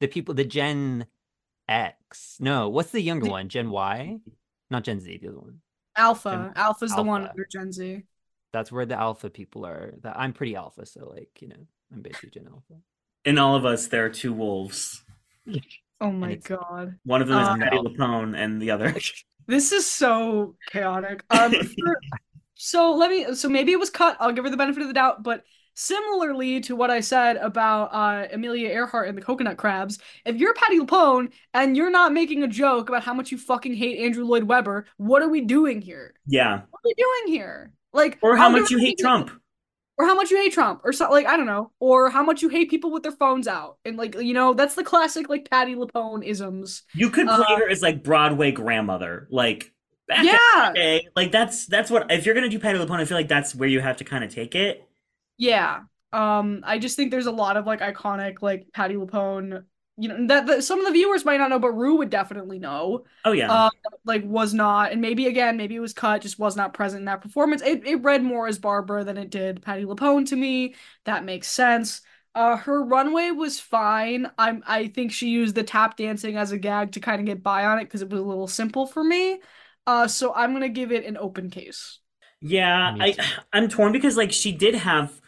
[0.00, 1.06] The people, the Gen
[1.68, 2.36] X.
[2.40, 3.48] No, what's the younger The- one?
[3.48, 4.18] Gen Y,
[4.70, 5.18] not Gen Z.
[5.22, 5.60] The other one.
[5.96, 6.52] Alpha.
[6.56, 7.30] Alpha's the one Alpha.
[7.32, 8.02] under Gen Z.
[8.52, 9.94] That's where the alpha people are.
[10.02, 12.80] That I'm pretty alpha, so like you know, I'm basically Gen Alpha.
[13.24, 15.02] In all of us, there are two wolves.
[16.00, 16.96] Oh my god.
[17.04, 18.94] One of them Uh, is Patti LuPone, and the other.
[19.48, 21.24] This is so chaotic.
[21.30, 22.00] Um for-
[22.54, 24.16] so let me so maybe it was cut.
[24.20, 25.42] I'll give her the benefit of the doubt, but
[25.74, 30.54] similarly to what I said about uh Amelia Earhart and the coconut crabs, if you're
[30.54, 34.24] Patti LuPone and you're not making a joke about how much you fucking hate Andrew
[34.24, 36.14] Lloyd Webber, what are we doing here?
[36.24, 36.60] yeah.
[36.70, 37.72] What are we doing here?
[37.92, 39.32] Like Or how much you hate Trump.
[39.98, 42.42] Or how much you hate Trump, or so, like I don't know, or how much
[42.42, 45.48] you hate people with their phones out, and like you know that's the classic like
[45.50, 46.82] Patti LuPone isms.
[46.94, 49.72] You could play Uh, her as like Broadway grandmother, like
[50.14, 51.08] Yeah, day.
[51.16, 53.68] Like that's that's what if you're gonna do Patti LuPone, I feel like that's where
[53.68, 54.88] you have to kind of take it.
[55.38, 55.80] yeah.
[56.12, 59.64] Um, I just think there's a lot of like iconic like Patti LuPone.
[59.96, 62.58] You know that, that some of the viewers might not know, but Rue would definitely
[62.58, 63.04] know.
[63.24, 63.70] Oh yeah, Uh,
[64.04, 67.04] like was not, and maybe again, maybe it was cut, just was not present in
[67.06, 67.60] that performance.
[67.62, 70.74] It it read more as Barbara than it did Patti LuPone to me.
[71.04, 72.00] That makes sense.
[72.34, 74.30] Uh, her runway was fine.
[74.38, 77.42] I'm I think she used the tap dancing as a gag to kind of get
[77.42, 79.40] by on it because it was a little simple for me.
[79.86, 81.98] Uh, so I'm gonna give it an open case.
[82.40, 82.96] yeah.
[83.00, 83.16] I.
[83.52, 85.20] I'm torn because like she did have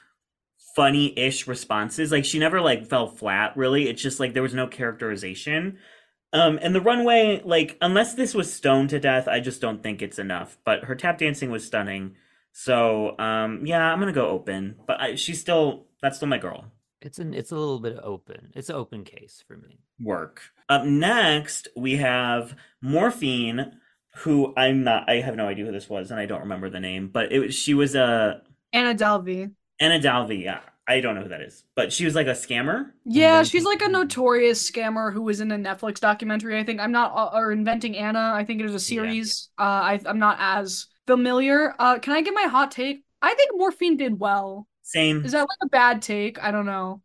[0.74, 2.10] funny-ish responses.
[2.12, 3.56] Like she never like fell flat.
[3.56, 5.78] Really, it's just like there was no characterization.
[6.32, 10.02] Um, and the runway, like unless this was stoned to death, I just don't think
[10.02, 10.58] it's enough.
[10.64, 12.16] But her tap dancing was stunning.
[12.52, 14.76] So um, yeah, I'm gonna go open.
[14.86, 16.66] But I, she's still that's still my girl.
[17.00, 18.50] It's an it's a little bit open.
[18.54, 19.78] It's an open case for me.
[20.00, 20.42] work.
[20.68, 23.72] Up next, we have Morphine,
[24.16, 25.08] who I'm not.
[25.08, 27.08] I have no idea who this was, and I don't remember the name.
[27.08, 28.40] But it was she was a
[28.72, 29.52] Anna Delvey.
[29.80, 30.42] Anna Delvey.
[30.42, 32.90] Yeah, I don't know who that is, but she was like a scammer.
[33.04, 36.58] Yeah, then she's like a notorious scammer who was in a Netflix documentary.
[36.58, 38.32] I think I'm not uh, or inventing Anna.
[38.34, 39.50] I think it was a series.
[39.58, 41.74] Uh, I I'm not as familiar.
[41.78, 43.04] Uh, can I get my hot take?
[43.22, 44.66] I think Morphine did well.
[44.82, 45.24] Same.
[45.24, 46.42] Is that like a bad take?
[46.42, 47.00] I don't know.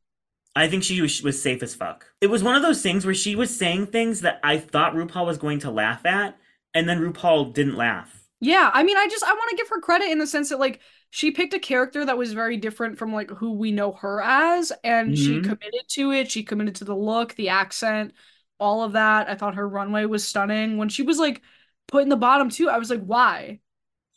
[0.56, 2.06] I think she was, was safe as fuck.
[2.20, 5.26] It was one of those things where she was saying things that I thought RuPaul
[5.26, 6.38] was going to laugh at,
[6.74, 8.19] and then RuPaul didn't laugh.
[8.42, 10.60] Yeah, I mean, I just I want to give her credit in the sense that
[10.60, 10.80] like
[11.10, 14.72] she picked a character that was very different from like who we know her as,
[14.84, 15.42] and she Mhm.
[15.42, 16.32] committed to it.
[16.32, 18.14] She committed to the look, the accent,
[18.60, 19.30] all of that.
[19.30, 20.78] I thought her runway was stunning.
[20.78, 21.42] When she was like
[21.88, 23.60] put in the bottom too, I was like, why?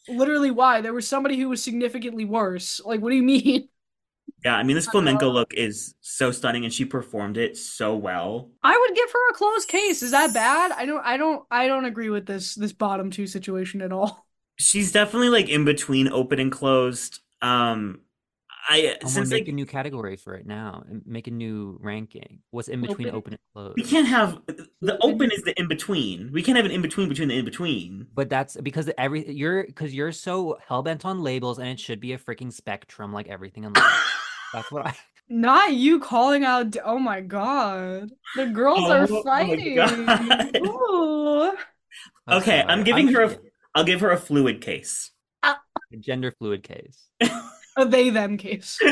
[0.08, 0.82] Literally, why?
[0.82, 2.80] There was somebody who was significantly worse.
[2.84, 3.68] Like, what do you mean?
[4.44, 8.50] Yeah, I mean this flamenco look is so stunning, and she performed it so well.
[8.62, 10.02] I would give her a closed case.
[10.02, 10.72] Is that bad?
[10.72, 14.26] I don't I don't I don't agree with this this bottom two situation at all.
[14.58, 17.20] She's definitely like in between open and closed.
[17.40, 18.00] Um,
[18.68, 21.78] I I'm since make like a new category for it now and make a new
[21.82, 22.40] ranking.
[22.50, 23.16] What's in between Open.
[23.16, 23.74] open and closed?
[23.76, 26.30] we can't have uh, the open is the in between.
[26.32, 28.06] We can't have an in between between the in between.
[28.14, 32.00] But that's because every you're because you're so hell bent on labels, and it should
[32.00, 34.18] be a freaking spectrum like everything in life.
[34.52, 34.96] That's what I.
[35.28, 36.76] Not you calling out.
[36.84, 39.76] Oh my god, the girls Oh, are oh fighting.
[39.76, 40.56] God.
[40.58, 41.52] Ooh.
[42.30, 42.64] Okay.
[42.66, 43.36] I'm giving her a- yeah,
[43.74, 45.10] I'll give her a fluid case.
[45.42, 45.54] Uh,
[45.92, 47.08] a gender fluid case.
[47.76, 48.78] A they them case.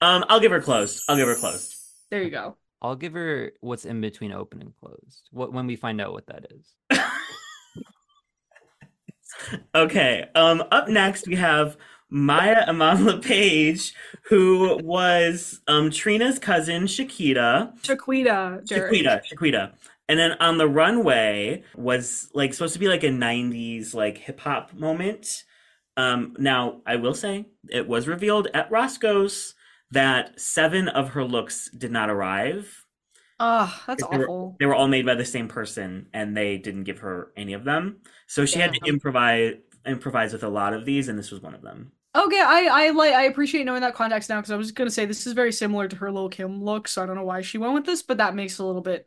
[0.00, 1.02] um, I'll give her closed.
[1.08, 1.74] I'll give her closed.
[2.10, 2.56] There you go.
[2.82, 5.28] I'll give her what's in between open and closed.
[5.30, 6.74] What when we find out what that is.
[9.74, 10.26] Okay.
[10.34, 11.76] Um, up next we have
[12.12, 17.78] Mhi'ya Iman Le'Paige, who was um Trina's cousin Shakita.
[17.82, 18.66] Shaquita.
[18.66, 18.92] Derek.
[18.92, 19.72] Shaquita, Shaquita.
[20.08, 24.40] And then on the runway was like supposed to be like a 90s like hip
[24.40, 25.44] hop moment.
[25.96, 29.54] Um, now I will say it was revealed at Roscoe's
[29.92, 32.84] that seven of her looks did not arrive.
[33.38, 34.56] Ugh, that's They were, awful.
[34.58, 37.64] they were all made by the same person and they didn't give her any of
[37.64, 37.98] them.
[38.26, 39.54] So she had to improvise
[39.86, 41.92] improvise with a lot of these and this was one of them.
[42.14, 45.04] Okay, I I like I appreciate knowing that context now because I was gonna say
[45.04, 47.58] this is very similar to her little Kim look, so I don't know why she
[47.58, 49.06] went with this, but that makes a little bit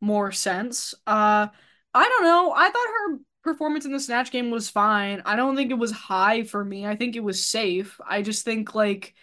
[0.00, 0.94] more sense.
[1.06, 1.48] Uh,
[1.94, 2.52] I don't know.
[2.56, 5.22] I thought her performance in the Snatch game was fine.
[5.24, 6.86] I don't think it was high for me.
[6.86, 8.00] I think it was safe.
[8.06, 9.14] I just think like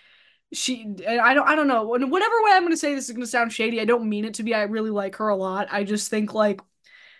[0.53, 1.83] she I don't I don't know.
[1.83, 3.81] Whatever way I'm gonna say this is gonna sound shady.
[3.81, 4.53] I don't mean it to be.
[4.53, 5.67] I really like her a lot.
[5.71, 6.61] I just think like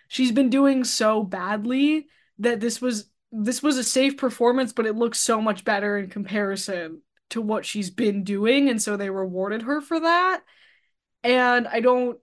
[0.07, 2.07] she's been doing so badly
[2.39, 6.09] that this was this was a safe performance, but it looks so much better in
[6.09, 10.41] comparison to what she's been doing, and so they rewarded her for that.
[11.23, 12.19] And I don't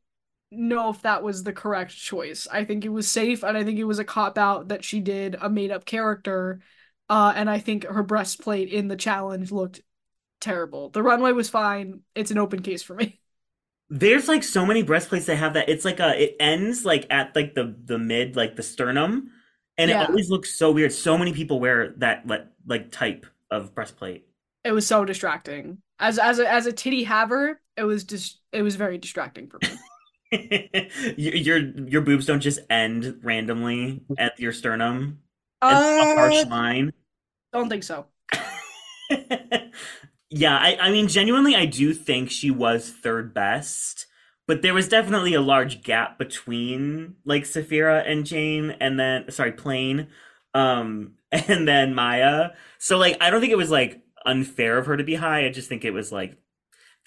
[0.51, 2.47] know if that was the correct choice.
[2.51, 5.01] I think it was safe, and I think it was a cop out that she
[5.01, 6.61] did a made up character.
[7.09, 9.81] Uh, and I think her breastplate in the challenge looked
[10.41, 10.91] terrible.
[10.91, 12.01] The runway was fine.
[12.15, 13.21] It's an open case for me.
[13.91, 15.69] There's like so many breastplates that have that.
[15.69, 19.31] It's like a it ends like at like the the mid like the sternum,
[19.79, 20.03] and Yeah.
[20.05, 20.93] it always looks so weird.
[20.93, 24.27] So many people wear that like like type of breastplate.
[24.63, 25.79] It was so distracting.
[25.99, 29.59] As as a as a titty haver, it was just it was very distracting for
[29.63, 29.69] me.
[30.33, 31.59] your, your
[31.89, 35.21] your boobs don't just end randomly at your sternum.
[35.69, 36.93] It's a harsh Uh, line.
[37.53, 38.07] don't think so.
[40.31, 44.07] yeah, I, I mean, genuinely, I do think she was third best,
[44.47, 49.53] but there was definitely a large gap between like Sapphira and Jane, and then sorry,
[49.53, 50.09] Plane,
[50.55, 52.55] um, and then Mhi'ya.
[52.79, 55.47] So like, I don't think it was like unfair of her to be high.
[55.47, 56.37] I just think it was like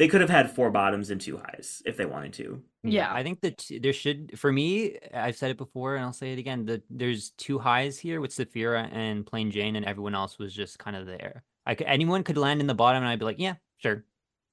[0.02, 2.60] they could have had four bottoms and two highs if they wanted to.
[2.84, 3.14] Mm, yeah.
[3.14, 6.40] I think that there should, for me, I've said it before and I'll say it
[6.40, 6.66] again.
[6.66, 10.80] That there's two highs here with Sapphira and Plane Jane, and everyone else was just
[10.80, 11.44] kind of there.
[11.68, 14.04] I could, anyone could land in the bottom, and I'd be like, yeah, sure,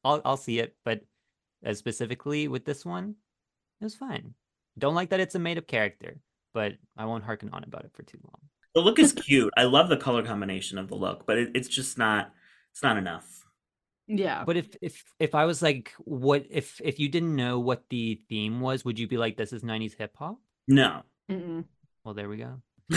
[0.04, 0.76] I'll I'll see it.
[0.84, 1.00] But
[1.72, 3.14] specifically with this one,
[3.80, 4.34] it was fine.
[4.78, 6.20] Don't like that it's a made up character,
[6.52, 8.50] but I won't harken on about it for too long.
[8.74, 9.54] The look is cute.
[9.56, 12.34] I love the color combination of the look, but it, it's just not.
[12.70, 13.46] It's not enough.
[14.08, 14.44] Yeah.
[14.44, 18.20] But if if if I was like, what if if you didn't know what the
[18.28, 20.38] theme was, would you be like, this is '90s hip hop?
[20.66, 21.02] No.
[21.30, 21.64] Mm-mm.
[22.04, 22.62] Well, there we go.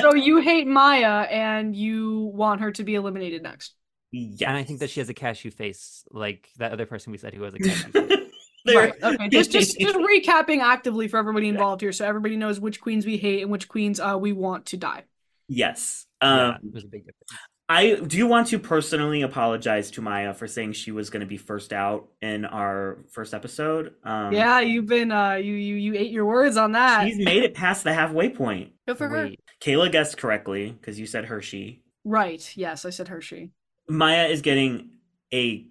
[0.00, 3.74] So you hate Mhi'ya and you want her to be eliminated next.
[4.12, 4.48] yeah.
[4.48, 7.34] And I think that she has a cashew face, like that other person we said
[7.34, 8.18] who has a cashew face.
[8.66, 8.92] Right.
[9.02, 9.28] Okay.
[9.30, 13.16] Just just just recapping actively for everybody involved here, so everybody knows which queens we
[13.16, 15.04] hate and which queens uh we want to die.
[15.48, 16.06] Yes.
[16.22, 17.30] yeah, Um, there's a big difference.
[17.70, 21.36] I do want to personally apologize to Mhi'ya for saying she was going to be
[21.36, 23.92] first out in our first episode.
[24.04, 27.06] Um, yeah, you've been uh you you you ate your words on that.
[27.06, 28.72] she's made it past the halfway point.
[28.86, 29.30] Good for her.
[29.60, 31.82] Kayla guessed correctly because you said Hershey.
[32.04, 32.50] Right.
[32.56, 33.50] Yes, I said Hershey.
[33.90, 34.92] Mhi'ya is getting
[35.32, 35.66] a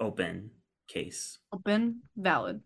[0.00, 0.50] open
[0.88, 2.60] case, Open, valid.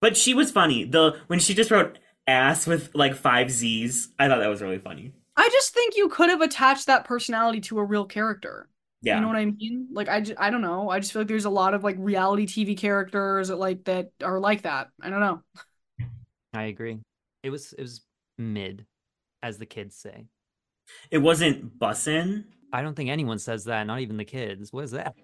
[0.00, 0.84] but she was funny.
[0.84, 4.78] The when she just wrote ass with like five Z's, I thought that was really
[4.78, 5.12] funny.
[5.36, 8.68] I just think you could have attached that personality to a real character.
[9.02, 9.16] Yeah.
[9.16, 9.88] You know what I mean?
[9.92, 10.88] Like I, ju- I don't know.
[10.90, 14.10] I just feel like there's a lot of like reality TV characters that like that
[14.22, 14.88] are like that.
[15.00, 15.42] I don't know.
[16.54, 17.00] I agree.
[17.42, 18.00] It was it was
[18.38, 18.86] mid,
[19.42, 20.24] as the kids say.
[21.10, 22.44] It wasn't bussin'.
[22.72, 24.72] I don't think anyone says that, not even the kids.
[24.72, 25.14] What is that?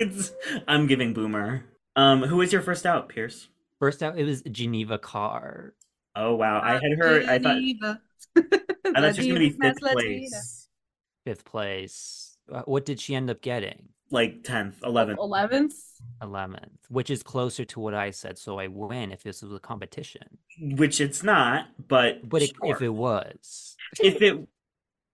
[0.00, 0.32] It's
[0.66, 1.66] I'm giving boomer.
[1.94, 3.48] Um, who was your first out, Pierce?
[3.78, 5.74] First out, it was Geneva Karr.
[6.16, 7.26] Oh wow, I had heard.
[7.42, 8.00] Geneva.
[8.34, 8.60] I thought
[9.14, 9.92] she was gonna be Latina, fifth Latina.
[9.92, 10.68] place,
[11.24, 12.36] Fifth place.
[12.52, 13.88] Uh, What did she end up getting?
[14.12, 15.18] like tenth, eleventh.
[15.20, 15.74] Eleventh.
[16.20, 18.38] 11th, which is closer to what I said.
[18.38, 20.38] So I win if this was a competition.
[20.60, 23.76] Which it's not, but But it, if it was.
[23.98, 24.48] if it,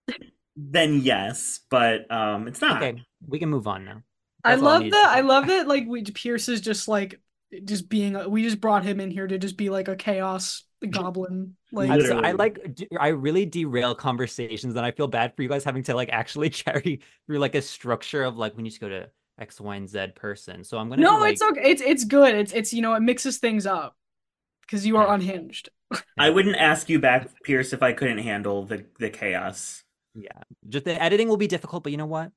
[0.57, 2.83] then yes, but um, it's not.
[2.83, 4.03] Okay, we can move on now.
[4.45, 5.09] I That's all I love needed that.
[5.11, 5.23] I say.
[5.23, 5.69] love that.
[5.69, 7.21] Like we Pierce is just like
[7.65, 8.31] just being.
[8.31, 11.57] We just brought him in here to just be like a chaos goblin.
[11.73, 15.43] Like I'm so- I like d- I really derail conversations and I feel bad for
[15.43, 18.71] you guys having to like actually carry through like a structure of like we need
[18.73, 20.65] to go to X, Y, and Z person.
[20.65, 21.71] So I'm gonna no, do, like, it's okay.
[21.71, 22.35] It's it's good.
[22.35, 23.97] It's it's you know it mixes things up
[24.63, 25.15] because you are Yeah.
[25.15, 25.69] unhinged.
[26.19, 29.83] I wouldn't ask you back, Pierce, if I couldn't handle the the chaos.
[30.15, 30.31] yeah.
[30.69, 32.33] Just the editing will be difficult, but you know what?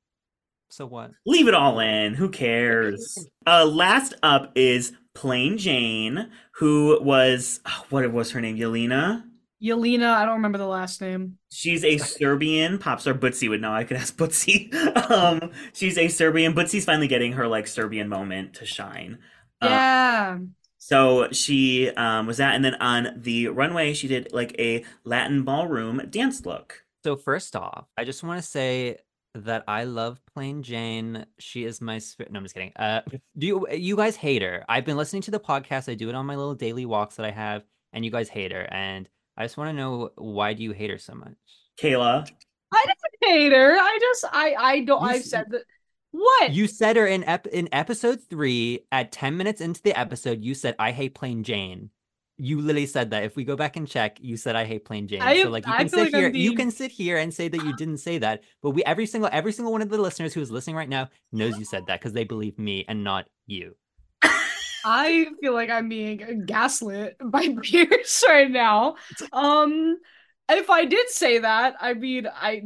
[0.70, 1.12] So what?
[1.26, 2.14] Leave it all in.
[2.14, 3.28] Who cares?
[3.46, 8.58] Uh, last up is Plane Jane, who was oh, what was her name?
[8.58, 9.24] Jelena.
[9.62, 11.38] Jelena, I don't remember the last name.
[11.52, 13.14] She's a Serbian pop star.
[13.14, 13.74] Butsi would know.
[13.74, 14.74] I could ask Butsi.
[15.12, 16.54] um, she's a Serbian.
[16.54, 19.18] Butsi's finally getting her like Serbian moment to shine.
[19.62, 20.38] Uh, Yeah.
[20.78, 25.44] So she um, was that, and then on the runway, she did like a Latin
[25.44, 26.84] ballroom dance look.
[27.04, 28.98] So first off, I just want to say
[29.36, 31.26] that I love Plane Jane.
[31.38, 32.32] She is my spirit.
[32.32, 32.72] No, I'm just kidding.
[32.76, 33.02] Uh,
[33.38, 34.66] do you you guys hate her?
[34.68, 35.90] I've been listening to the podcast.
[35.90, 37.64] I do it on my little daily walks that I have,
[37.94, 38.68] and you guys hate her.
[38.72, 39.08] And
[39.38, 41.36] I just want to know why do you hate her so much?
[41.82, 42.30] Kayla,
[42.72, 43.78] I don't hate her.
[43.78, 45.02] I just I I don't.
[45.02, 45.64] You I've said that.
[46.12, 46.52] What?
[46.52, 50.44] You said her in ep- in episode three at ten minutes into the episode.
[50.44, 51.92] You said I hate Plane Jane.
[52.42, 53.24] You literally said that.
[53.24, 55.22] If we go back and check, you said I hate Plane Jane.
[55.22, 57.50] I- so like you I can sit like here, you can sit here and say
[57.50, 58.44] that you didn't say that.
[58.64, 61.10] But we every single every single one of the listeners who is listening right now
[61.34, 63.76] knows you said that because they believe me and not you.
[64.86, 68.96] I feel like I'm being gaslit by Pierce right now.
[69.34, 69.98] Um,
[70.50, 72.64] if I did say that, I mean, I,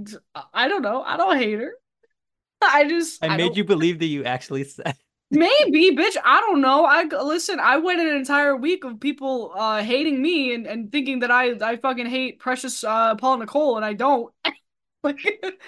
[0.54, 1.02] I don't know.
[1.02, 1.74] I don't hate her.
[2.62, 4.96] I just, I, I made don't- you believe that you actually said.
[5.34, 6.16] Maybe, bitch.
[6.24, 6.86] I don't know.
[6.86, 7.60] I listen.
[7.60, 11.52] I went an entire week of people uh hating me and, and thinking that I
[11.62, 14.34] I fucking hate Precious uh Paula Nicole and I don't.
[15.04, 15.20] like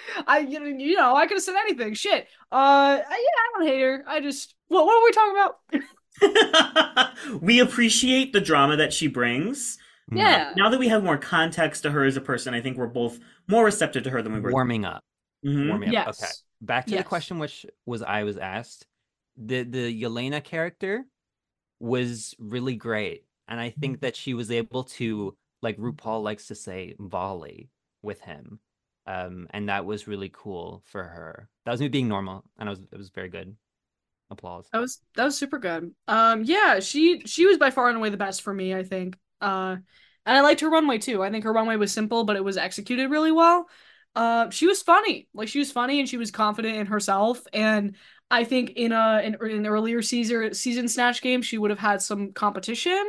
[0.26, 1.94] I you know, I could have said anything.
[1.94, 2.28] Shit.
[2.52, 4.04] Uh yeah, I don't hate her.
[4.06, 5.82] I just what what were we talking
[7.02, 7.16] about?
[7.42, 9.78] we appreciate the drama that she brings.
[10.12, 10.52] Yeah.
[10.56, 13.18] Now that we have more context to her as a person, I think we're both
[13.48, 14.52] more receptive to her than we were.
[14.52, 15.02] warming up.
[15.44, 15.68] Mhm.
[15.68, 15.92] Warming up.
[15.92, 16.22] Yes.
[16.22, 16.30] Okay.
[16.62, 17.00] Back to Yes.
[17.00, 18.86] the question which was I was asked.
[19.36, 21.04] The the Jelena character
[21.78, 23.24] was really great.
[23.48, 27.68] And I think that she was able to, like RuPaul likes to say, volley
[28.02, 28.58] with him.
[29.06, 31.48] Um, and that was really cool for her.
[31.64, 33.56] That was me being normal, and it was it was very good.
[34.30, 34.68] Applause.
[34.72, 35.94] That was that was super good.
[36.08, 39.16] Um yeah, she she was by far and away the best for me, I think.
[39.40, 39.76] Uh
[40.24, 41.22] and I liked her runway too.
[41.22, 43.68] I think her runway was simple, but it was executed really well.
[44.16, 45.28] Uh she was funny.
[45.32, 47.94] Like she was funny and she was confident in herself and
[48.30, 52.02] I think in a in an earlier season season snatch game she would have had
[52.02, 53.04] some competition.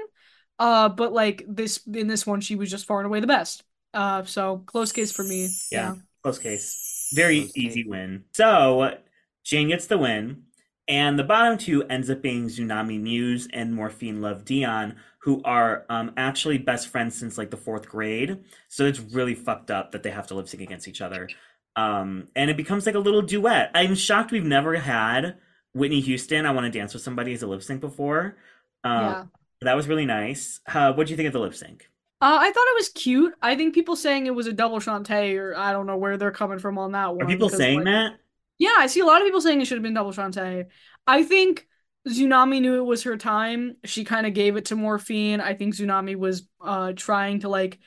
[0.59, 3.63] Uh but like this in this one she was just far and away the best.
[3.93, 5.59] Uh so close case for me.
[5.71, 5.95] Yeah.
[6.23, 6.81] Close case.
[7.13, 7.89] Very Close easy case.
[7.89, 8.25] win.
[8.33, 8.97] So
[9.43, 10.43] Jane gets the win,
[10.87, 15.85] and the bottom two ends up being Xunami Muse and Morphine Love Dion, who are
[15.89, 18.43] um, actually best friends since like the fourth grade.
[18.67, 21.33] So it's really fucked up that they have to lip sync against each other.
[21.77, 23.71] Um, and it becomes like a little duet.
[23.73, 25.35] I'm shocked we've never had
[25.73, 26.45] Whitney Houston.
[26.45, 28.35] I want to dance with somebody as a lip sync before.
[28.83, 29.23] Um, Yeah.
[29.61, 30.59] That was really nice.
[30.67, 31.89] Uh, what do you think of the lip sync?
[32.21, 33.33] Uh, I thought it was cute.
[33.41, 36.31] I think people saying it was a double Shantay, or I don't know where they're
[36.31, 37.23] coming from on that one.
[37.23, 38.13] Are people saying like- that?
[38.59, 40.65] Yeah, I see a lot of people saying it should have been double Shantay.
[41.07, 41.67] I think
[42.07, 43.77] Xunami knew it was her time.
[43.83, 45.41] She kind of gave it to Morphine.
[45.41, 47.79] I think Xunami was uh trying to like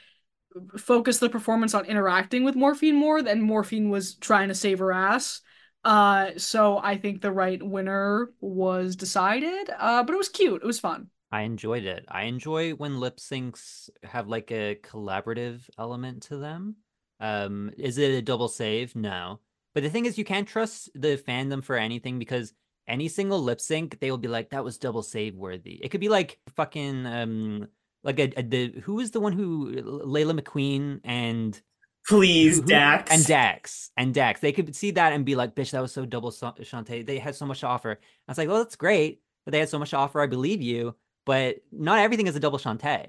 [0.77, 4.93] focus the performance on interacting with Morphine more than Morphine was trying to save her
[4.93, 5.41] ass.
[5.85, 9.71] Uh, so I think the right winner was decided.
[9.79, 10.63] Uh, but it was cute.
[10.63, 11.09] It was fun.
[11.33, 12.05] I enjoyed it.
[12.09, 16.77] I enjoy when lip syncs have like a collaborative element to them.
[17.21, 18.97] Um, is it a double save?
[18.97, 19.41] No.
[19.75, 22.53] But the thing is, you can't trust the fandom for anything because
[22.89, 25.79] any single lip sync, they will be like, that was double save worthy.
[25.83, 27.69] It could be like fucking um
[28.03, 29.73] like a, a the who is the one who
[30.05, 31.61] Laila McQueen and
[32.09, 33.11] Please, who- who- Dax.
[33.13, 34.41] and Dax and Dax.
[34.41, 37.05] They could see that and be like, bitch, that was so double Sa- Shantay.
[37.05, 37.93] They had so much to offer.
[37.93, 40.21] I was like, well, that's great that they had so much to offer.
[40.21, 40.95] I believe you,
[41.27, 43.07] but not everything is a double Shantay.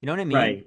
[0.00, 0.36] You know what I mean?
[0.38, 0.66] Right.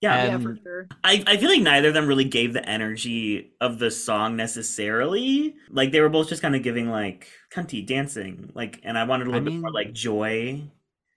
[0.00, 0.26] Yeah.
[0.26, 0.86] yeah, Um, for sure.
[1.02, 5.56] I, I feel like neither of them really gave the energy of the song necessarily.
[5.70, 8.52] Like they were both just kind of giving like cunty dancing.
[8.54, 10.62] Like and I wanted a I little bit more like joy.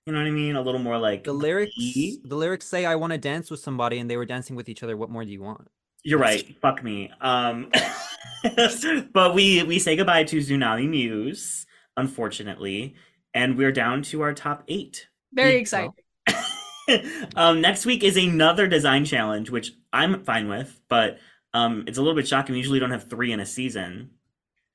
[0.05, 0.55] You know what I mean?
[0.55, 2.19] A little more like The lyrics, glee.
[2.23, 4.81] the lyrics say, "I want to dance with somebody," and they were dancing with each
[4.81, 4.97] other.
[4.97, 5.67] What more do you want?
[6.03, 6.43] You're right.
[6.61, 7.11] Fuck me.
[7.21, 7.69] Um
[9.13, 12.95] but we we say goodbye to Xunami Muse, unfortunately,
[13.33, 15.07] and we're down to our top eight.
[15.33, 15.93] Very well, exciting.
[17.35, 21.19] um, next week is another design challenge, which I'm fine with, but
[21.53, 22.53] um, it's a little bit shocking.
[22.53, 24.09] We usually don't have three in a season.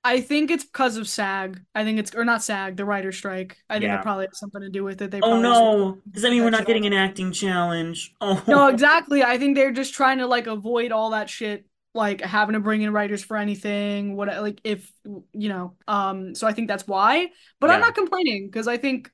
[0.07, 1.61] I think it's because of SAG.
[1.75, 3.59] I think it's or not SAG, the writer strike.
[3.69, 3.95] I think Yeah.
[3.95, 5.11] it probably has something to do with it.
[5.11, 6.01] They Oh no!
[6.11, 8.15] Does that mean we're not getting an acting challenge?
[8.21, 9.23] Oh No, exactly.
[9.25, 12.83] I think they're just trying to like avoid all that shit, like having to bring
[12.83, 14.15] in writers for anything.
[14.17, 14.91] What like if
[15.33, 15.77] you know.
[15.89, 16.35] Um.
[16.35, 17.31] So I think that's why.
[17.61, 19.11] But I'm not complaining because I think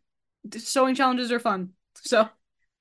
[0.56, 1.70] sewing challenges are fun.
[1.96, 2.28] So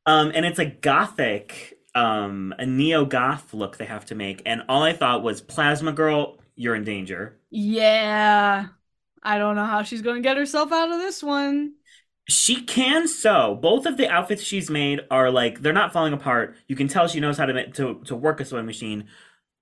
[0.06, 4.64] Um, and it's a gothic, um, a neo goth look they have to make, and
[4.68, 7.40] all I thought was Plasma Girl, you're in danger.
[7.50, 8.68] yeah,
[9.24, 11.74] I don't know how she's gonna get herself out of this one.
[12.30, 13.56] She can sew.
[13.62, 16.56] Both of the outfits she's made are like they're not falling apart.
[16.68, 19.08] You can tell she knows how to ma- to to work a sewing machine.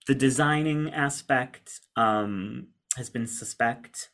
[0.07, 2.67] The designing aspect um
[2.97, 4.09] has been suspect,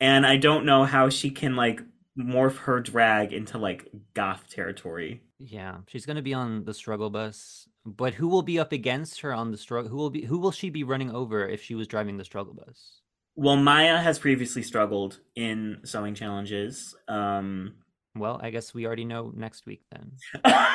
[0.00, 1.80] and I don't know how she can like
[2.18, 5.22] morph her drag into like goth territory.
[5.38, 9.32] Yeah, she's gonna be on the struggle bus, but who will be up against her
[9.32, 9.90] on the struggle?
[9.90, 10.24] Who will be?
[10.24, 13.00] Who will she be running over if she was driving the struggle bus?
[13.36, 16.94] Well, Mhi'ya has previously struggled in sewing challenges.
[17.08, 17.74] Um,
[18.16, 20.12] Well, I guess we already know next week then.
[20.44, 20.66] Guess.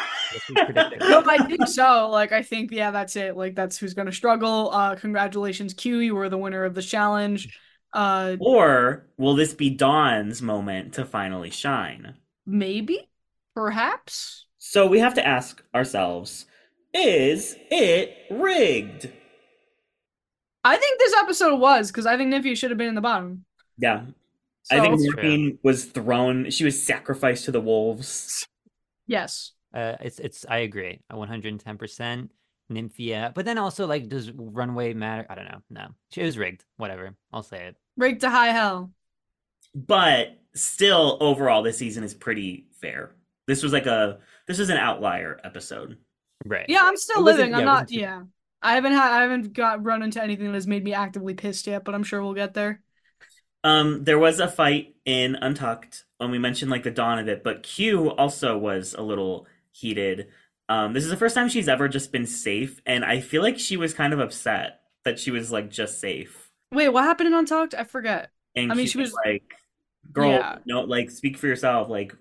[1.01, 2.09] No, I think so.
[2.09, 3.35] Like I think yeah, that's it.
[3.35, 4.69] Like that's who's gonna struggle.
[4.71, 5.99] Uh, congratulations, Q.
[5.99, 7.49] You were the winner of the challenge.
[7.93, 12.17] Uh, or will this be Dawn's moment to finally shine?
[12.45, 13.09] maybe,
[13.55, 14.45] perhaps.
[14.59, 16.45] So we have to ask ourselves
[16.93, 19.11] is it rigged?
[20.63, 23.45] I think this episode was because I think Nymphia should have been in the bottom.
[23.77, 24.05] Yeah.
[24.63, 26.51] So, I think That's was thrown.
[26.51, 28.45] She was sacrificed to the wolves.
[29.07, 29.53] yes.
[29.73, 30.45] Uh, it's it's.
[30.47, 31.01] I agree.
[31.09, 32.31] A one hundred and ten percent.
[32.71, 35.25] Nymphia, but then also like, does runway matter?
[35.29, 35.61] I don't know.
[35.69, 36.63] No, she was rigged.
[36.77, 37.15] Whatever.
[37.33, 37.75] I'll say it.
[37.97, 38.91] Rigged to high hell.
[39.75, 43.11] But still, overall, this season is pretty fair.
[43.47, 45.97] This was like a this was an outlier episode.
[46.45, 46.65] Right.
[46.67, 47.53] Yeah, I'm still It living.
[47.53, 47.91] I'm yeah, not.
[47.91, 48.23] Yeah,
[48.61, 49.11] I haven't had.
[49.11, 52.03] I haven't got run into anything that has made me actively pissed yet, but I'm
[52.03, 52.81] sure we'll get there.
[53.63, 57.43] Um, there was a fight in Untucked when we mentioned like the dawn of it,
[57.43, 60.27] but Q also was a little heated.
[60.67, 63.59] Um, this is the first time she's ever just been safe, and I feel like
[63.59, 66.49] she was kind of upset that she was like just safe.
[66.71, 67.75] Wait, what happened in Untucked?
[67.75, 68.31] I forget.
[68.55, 69.43] And I mean, she was- like,
[70.11, 70.57] "Girl, Yeah.
[70.65, 72.15] no, like speak for yourself." Like,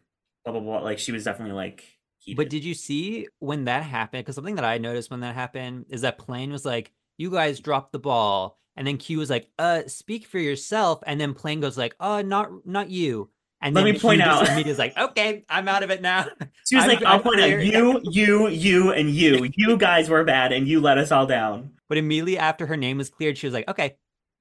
[0.44, 0.80] blah blah blah.
[0.80, 1.99] Like she was definitely like heated.
[2.36, 4.24] But did you see when that happened?
[4.24, 7.60] Because something that I noticed when that happened is that Plane was like, "You guys
[7.60, 11.60] dropped the ball," and then Q was like, "Uh, speak for yourself," and then Plane
[11.60, 13.30] goes like, "Uh, not not you."
[13.62, 16.26] And Let then me point Q out- is like, "Okay, I'm out of it now."
[16.66, 19.48] She was I'm- like, "I'll I'm point out you, you, you, and you.
[19.56, 22.98] You guys were bad, and you let us all down." But immediately after her name
[22.98, 23.96] was cleared, she was like, "Okay,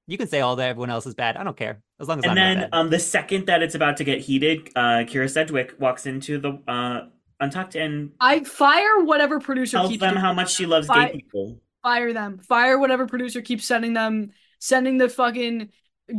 [0.07, 1.38] you can say all that everyone else is bad.
[1.38, 3.61] I don't care as long as And I'm then, not bad." um, the second that
[3.64, 7.07] it's about to get heated, uh, Kyra Sedgwick walks into the uh
[7.40, 10.36] Untucked and I fire whatever producer tells keeps them how it.
[10.36, 11.61] much she loves Fi- gay people.
[11.84, 12.40] Fire them.
[12.40, 15.70] Fire whatever producer keeps sending them, sending the fucking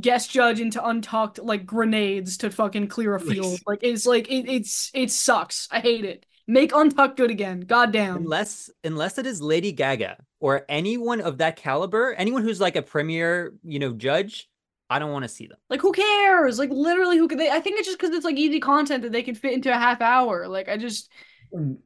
[0.01, 3.59] guest judge into Untucked like grenades to fucking clear a field.
[3.67, 5.69] Like it's like it, it's it sucks.
[5.71, 6.27] I hate it.
[6.47, 7.61] Make Untucked good again.
[7.61, 8.17] Goddamn.
[8.17, 12.83] unless unless it is Lady Gaga or anyone of that caliber, anyone who's like a
[12.83, 14.49] premier, you know, judge,
[14.91, 15.59] I don't want to see them.
[15.69, 16.59] Like who cares?
[16.59, 17.51] Like literally, who could they?
[17.51, 19.79] I think it's just because it's like easy content that they can fit into a
[19.79, 20.49] half hour.
[20.49, 21.11] Like I just,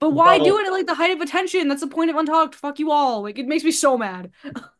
[0.00, 1.68] but why Well, do it at like the height of attention?
[1.68, 2.54] That's the point of Untucked.
[2.54, 3.22] Fuck you all.
[3.22, 4.32] Like it makes me so mad.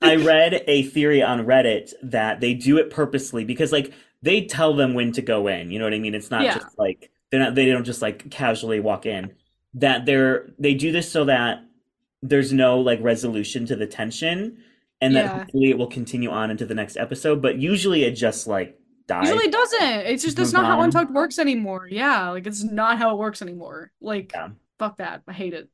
[0.03, 3.93] I read a theory on Reddit that they do it purposely because like
[4.23, 5.71] they tell them when to go in.
[5.71, 6.15] You know what I mean?
[6.15, 6.51] It's not Yeah.
[6.51, 9.35] just like they're not they don't just like casually walk in.
[9.75, 11.65] That they're they do this so that
[12.23, 14.59] there's no like resolution to the tension
[15.01, 15.39] and that Yeah.
[15.39, 17.43] hopefully it will continue on into the next episode.
[17.43, 19.29] But usually it just like dies.
[19.29, 19.83] Usually it doesn't.
[20.07, 20.81] It's just that's not how.
[20.81, 21.89] Untucked works anymore.
[21.91, 23.91] Yeah, like it's not how it works anymore.
[24.01, 24.49] Like Yeah.
[24.79, 25.23] fuck that.
[25.29, 25.69] I hate it.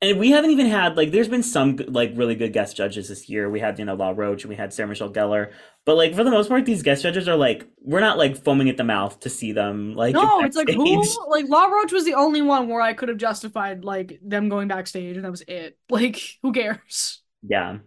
[0.00, 3.28] And we haven't even had like there's been some like really good guest judges this
[3.28, 3.48] year.
[3.48, 5.52] We had you know Law Roach and we had Sarah Michelle Gellar,
[5.84, 8.68] but like for the most part, these guest judges are like we're not like foaming
[8.68, 9.94] at the mouth to see them.
[9.94, 11.04] Like No, it's like who?
[11.30, 14.66] Like Law Roach was the only one where I could have justified like them going
[14.66, 15.78] backstage, and that was it.
[15.88, 17.22] Like who cares?
[17.48, 17.78] Yeah.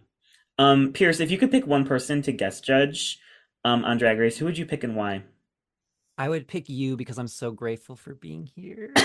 [0.58, 3.18] Um, Pierce, if you could pick one person to guest judge
[3.64, 5.22] um on Drag Race, who would you pick and why?
[6.18, 8.92] I would pick you because I'm so grateful for being here.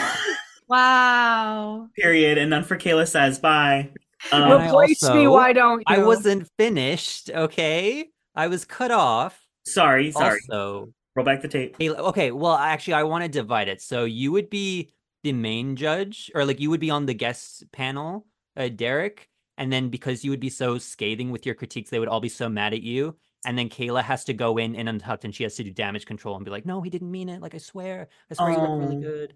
[0.67, 1.89] Wow.
[1.97, 2.37] Period.
[2.37, 3.89] And none for Kayla says bye.
[4.31, 5.27] Um, I Replace me.
[5.27, 5.83] Why don't you?
[5.87, 8.07] I wasn't finished, okay?
[8.35, 9.37] I was cut off.
[9.65, 10.39] sorry, sorry.
[10.49, 11.75] Also, Roll back the tape.
[11.77, 13.81] Hey, okay, well, actually, I want to divide it.
[13.81, 17.65] So you would be the main judge, or like you would be on the guest
[17.73, 18.25] panel,
[18.55, 19.27] uh, Derek,
[19.61, 22.29] and then because you would be so scathing with your critiques, they would all be
[22.29, 23.15] so mad at you.
[23.45, 26.05] And then Kayla has to go in and untucked, and she has to do damage
[26.05, 27.41] control and be like, "No, he didn't mean it.
[27.41, 29.01] Like I swear, I swear you look really Oh.
[29.01, 29.33] good."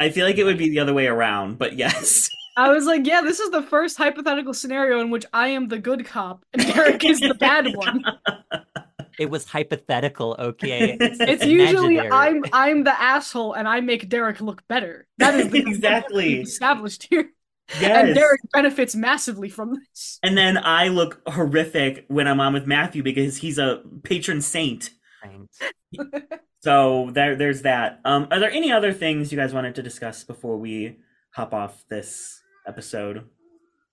[0.00, 2.30] I feel like it would be the other way around, but yes.
[2.56, 5.78] I was like, yeah, this is the first hypothetical scenario in which I am the
[5.78, 8.04] good cop and Derek is the bad one.
[9.18, 10.96] It was hypothetical, okay?
[11.00, 11.98] It's, It's usually.
[12.00, 15.06] I'm I'm the asshole and I make Derek look better.
[15.18, 16.40] That is the Exactly.
[16.40, 17.30] established here.
[17.80, 18.06] Yes.
[18.06, 20.18] And Derek benefits massively from this.
[20.22, 24.90] And then I look horrific when I'm on with Matthew because he's a patron saint.
[25.22, 25.58] Thanks.
[26.60, 28.00] So there, there's that.
[28.04, 30.98] Um, are there any other things you guys wanted to discuss before we
[31.30, 33.26] hop off this episode?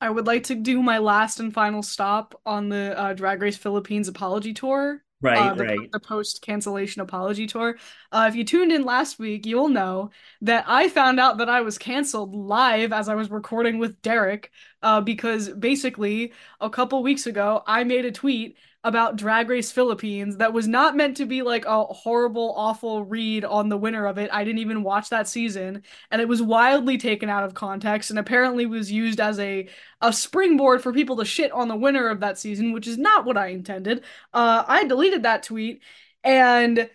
[0.02, 3.58] I would like to do my last and final stop on the uh, Drag Race
[3.58, 5.04] Philippines apology tour.
[5.22, 5.92] Right, uh, the, right.
[5.92, 7.78] the post cancellation apology tour.
[8.12, 10.12] Uh, if you tuned in last week, you'll know
[10.42, 14.52] that I found out that I was canceled live as I was recording with Derek.
[14.84, 20.38] Uh, because basically, a couple weeks ago, I made a tweet about Drag Race Philippines
[20.38, 24.20] that was not meant to be like a horrible, awful read on the winner of
[24.20, 24.30] it.
[24.32, 25.82] I didn't even watch that season,
[26.12, 29.68] and it was wildly taken out of context and apparently was used as a
[30.02, 33.26] a springboard for people to shit on the winner of that season, which is not
[33.26, 34.04] what I intended.
[34.32, 35.82] Uh, I deleted that tweet,
[36.24, 36.88] and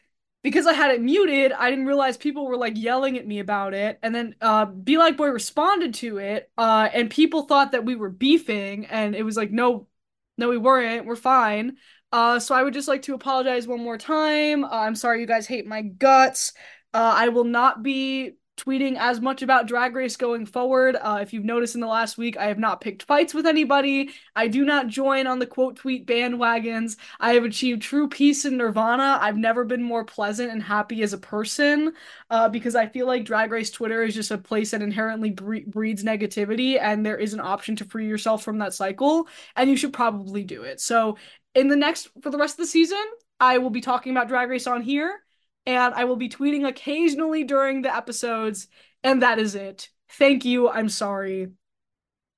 [0.43, 3.75] because I had it muted, I didn't realize people were like yelling at me about
[3.75, 3.99] it.
[4.03, 7.97] And then uh, Be Like Boy responded to it, uh, and people thought that we
[7.97, 9.89] were beefing, and it was like, no,
[10.36, 11.07] no, we weren't.
[11.07, 11.77] We're fine.
[12.12, 14.65] Uh, so I would just like to apologize one more time.
[14.65, 16.52] Uh, I'm sorry you guys hate my guts.
[16.93, 20.97] Uh, I will not be tweeting as much about Drag Race going forward.
[21.01, 24.11] Uh, if you've noticed in the last week, I have not picked fights with anybody.
[24.37, 26.97] I do not join on the quote tweet bandwagons.
[27.19, 29.19] I have achieved true peace and nirvana.
[29.20, 31.95] I've never been more pleasant and happy as a person
[32.28, 35.66] uh, because I feel like Drag Race Twitter is just a place that inherently bre-
[35.66, 39.77] breeds negativity, and there is an option to free yourself from that cycle, and you
[39.77, 40.81] should probably do it.
[40.81, 41.16] So,
[41.55, 43.03] in the next, for the rest of the season,
[43.41, 45.20] I will be talking about Drag Race on here
[45.66, 48.69] and I will be tweeting occasionally during the episodes,
[49.03, 49.89] and that is it.
[50.12, 50.69] Thank you.
[50.69, 51.49] I'm sorry.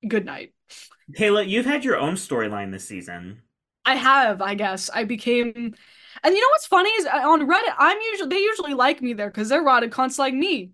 [0.07, 0.53] Good night.
[1.17, 3.41] Kayla, you've had your own storyline this season.
[3.85, 4.89] I have, I guess.
[4.93, 5.75] I became
[6.21, 9.13] and you know what's funny is uh, on Reddit, I'm usually they usually like me
[9.13, 10.71] there because they're rotted cunts like me.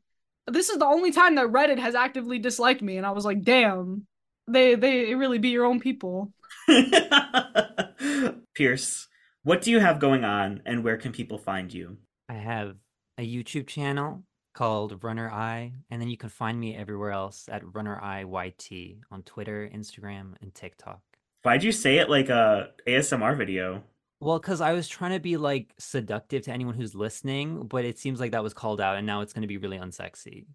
[0.48, 3.44] This is the only time that Reddit has actively disliked me, and I was like,
[3.44, 4.06] damn,
[4.48, 6.34] they they really be your own people.
[8.56, 9.08] Pierce,
[9.44, 11.98] what do you have going on, and where can people find you?
[12.30, 12.76] I have
[13.18, 14.24] a YouTube channel
[14.54, 20.36] called RunnerEye, and then you can find me everywhere else at RunnerEyeYT on Twitter, Instagram,
[20.40, 21.02] and TikTok.
[21.42, 23.82] Why'd you say it like a ASMR video?
[24.20, 27.98] Well, because I was trying to be like seductive to anyone who's listening, but it
[27.98, 30.46] seems like that was called out, and now it's going to be really unsexy.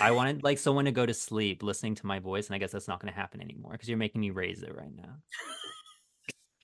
[0.00, 2.72] I wanted like someone to go to sleep listening to my voice, and I guess
[2.72, 5.14] that's not going to happen anymore because you're making me raise it right now.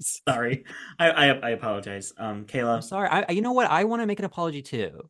[0.29, 0.65] Sorry,
[0.99, 2.77] I, I I apologize, um, Kayla.
[2.77, 3.09] I'm sorry.
[3.09, 3.71] I, you know what?
[3.71, 5.09] I want to make an apology too.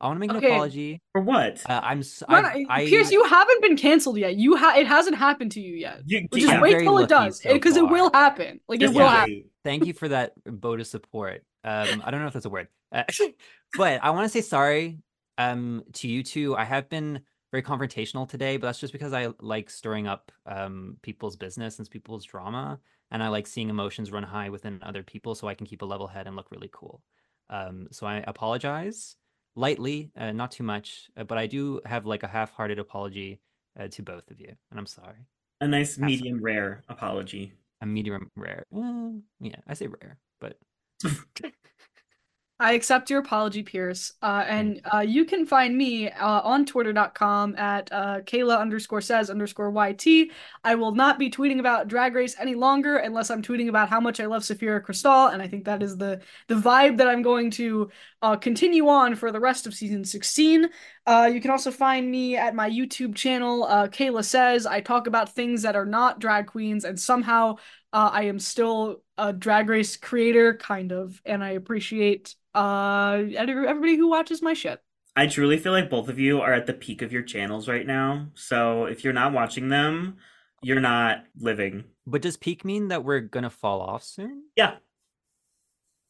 [0.00, 0.48] I want to make an Okay.
[0.48, 1.00] apology.
[1.12, 1.62] For what?
[1.68, 2.00] Uh, I'm.
[2.00, 4.36] s- Run- I, I, Pierce, you haven't been canceled yet.
[4.36, 6.02] You ha it hasn't happened to you yet.
[6.04, 8.60] You, Just I'm wait very till it lucky does, so because it will happen.
[8.68, 9.44] Like Just it will happen.
[9.62, 11.42] thank you for that vote of support.
[11.62, 13.04] Um, I don't know if that's a word, uh,
[13.76, 14.98] but I want to say sorry
[15.38, 16.56] um, to you too.
[16.56, 17.20] I have been
[17.52, 21.88] very confrontational today, but that's just because I like stirring up um, people's business and
[21.88, 22.80] people's drama,
[23.10, 25.86] and I like seeing emotions run high within other people, so I can keep a
[25.86, 27.02] level head and look really cool.
[27.50, 29.16] Um, so I apologize
[29.56, 33.40] lightly, uh, not too much, uh, but I do have like a half-hearted apology
[33.78, 35.26] uh, to both of you, and I'm sorry.
[35.60, 37.52] A nice medium rare apology.
[37.80, 39.10] A medium rare, uh,
[39.40, 40.58] yeah, I say rare, but
[42.60, 44.12] I accept your apology, Pierce.
[44.22, 49.28] Uh, and uh, you can find me uh, on twitter.com at uh, Kayla underscore says
[49.28, 50.30] underscore YT.
[50.62, 53.98] I will not be tweeting about Drag Race any longer unless I'm tweeting about how
[53.98, 55.26] much I love Sapphira Cristal.
[55.26, 57.90] And I think that is the, the vibe that I'm going to
[58.22, 60.68] uh, continue on for the rest of season 16.
[61.06, 64.64] Uh, you can also find me at my YouTube channel, uh, Kayla Says.
[64.64, 67.56] I talk about things that are not drag queens, and somehow
[67.92, 73.96] uh, I am still a drag race creator, kind of, and I appreciate uh everybody
[73.96, 74.80] who watches my shit.
[75.16, 77.86] I truly feel like both of you are at the peak of your channels right
[77.86, 78.28] now.
[78.34, 80.16] So if you're not watching them,
[80.62, 81.84] you're not living.
[82.06, 84.44] But does peak mean that we're gonna fall off soon?
[84.56, 84.76] Yeah.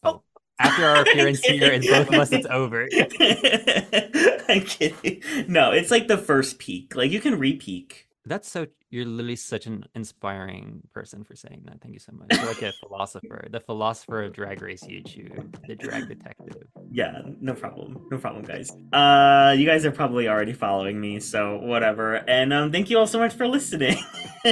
[0.02, 0.22] Oh,
[0.58, 2.88] after our appearance here, and both of us, it's over.
[4.48, 5.22] I'm kidding.
[5.48, 6.94] No, it's like the first peak.
[6.94, 8.03] Like you can re-peak.
[8.26, 8.66] That's so.
[8.90, 11.80] You're literally such an inspiring person for saying that.
[11.80, 12.28] Thank you so much.
[12.32, 16.62] You're like a philosopher, the philosopher of Drag Race YouTube, the drag detective.
[16.90, 18.06] Yeah, no problem.
[18.10, 18.70] No problem, guys.
[18.92, 22.16] Uh you guys are probably already following me, so whatever.
[22.28, 23.98] And um thank you all so much for listening.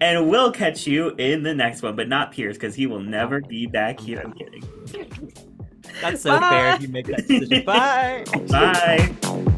[0.00, 3.40] and we'll catch you in the next one, but not Pierce, because he will never
[3.40, 4.22] be back here.
[4.24, 4.64] I'm kidding.
[6.00, 7.64] That's so fair if you make that decision.
[7.64, 8.24] Bye.
[8.48, 9.56] Bye.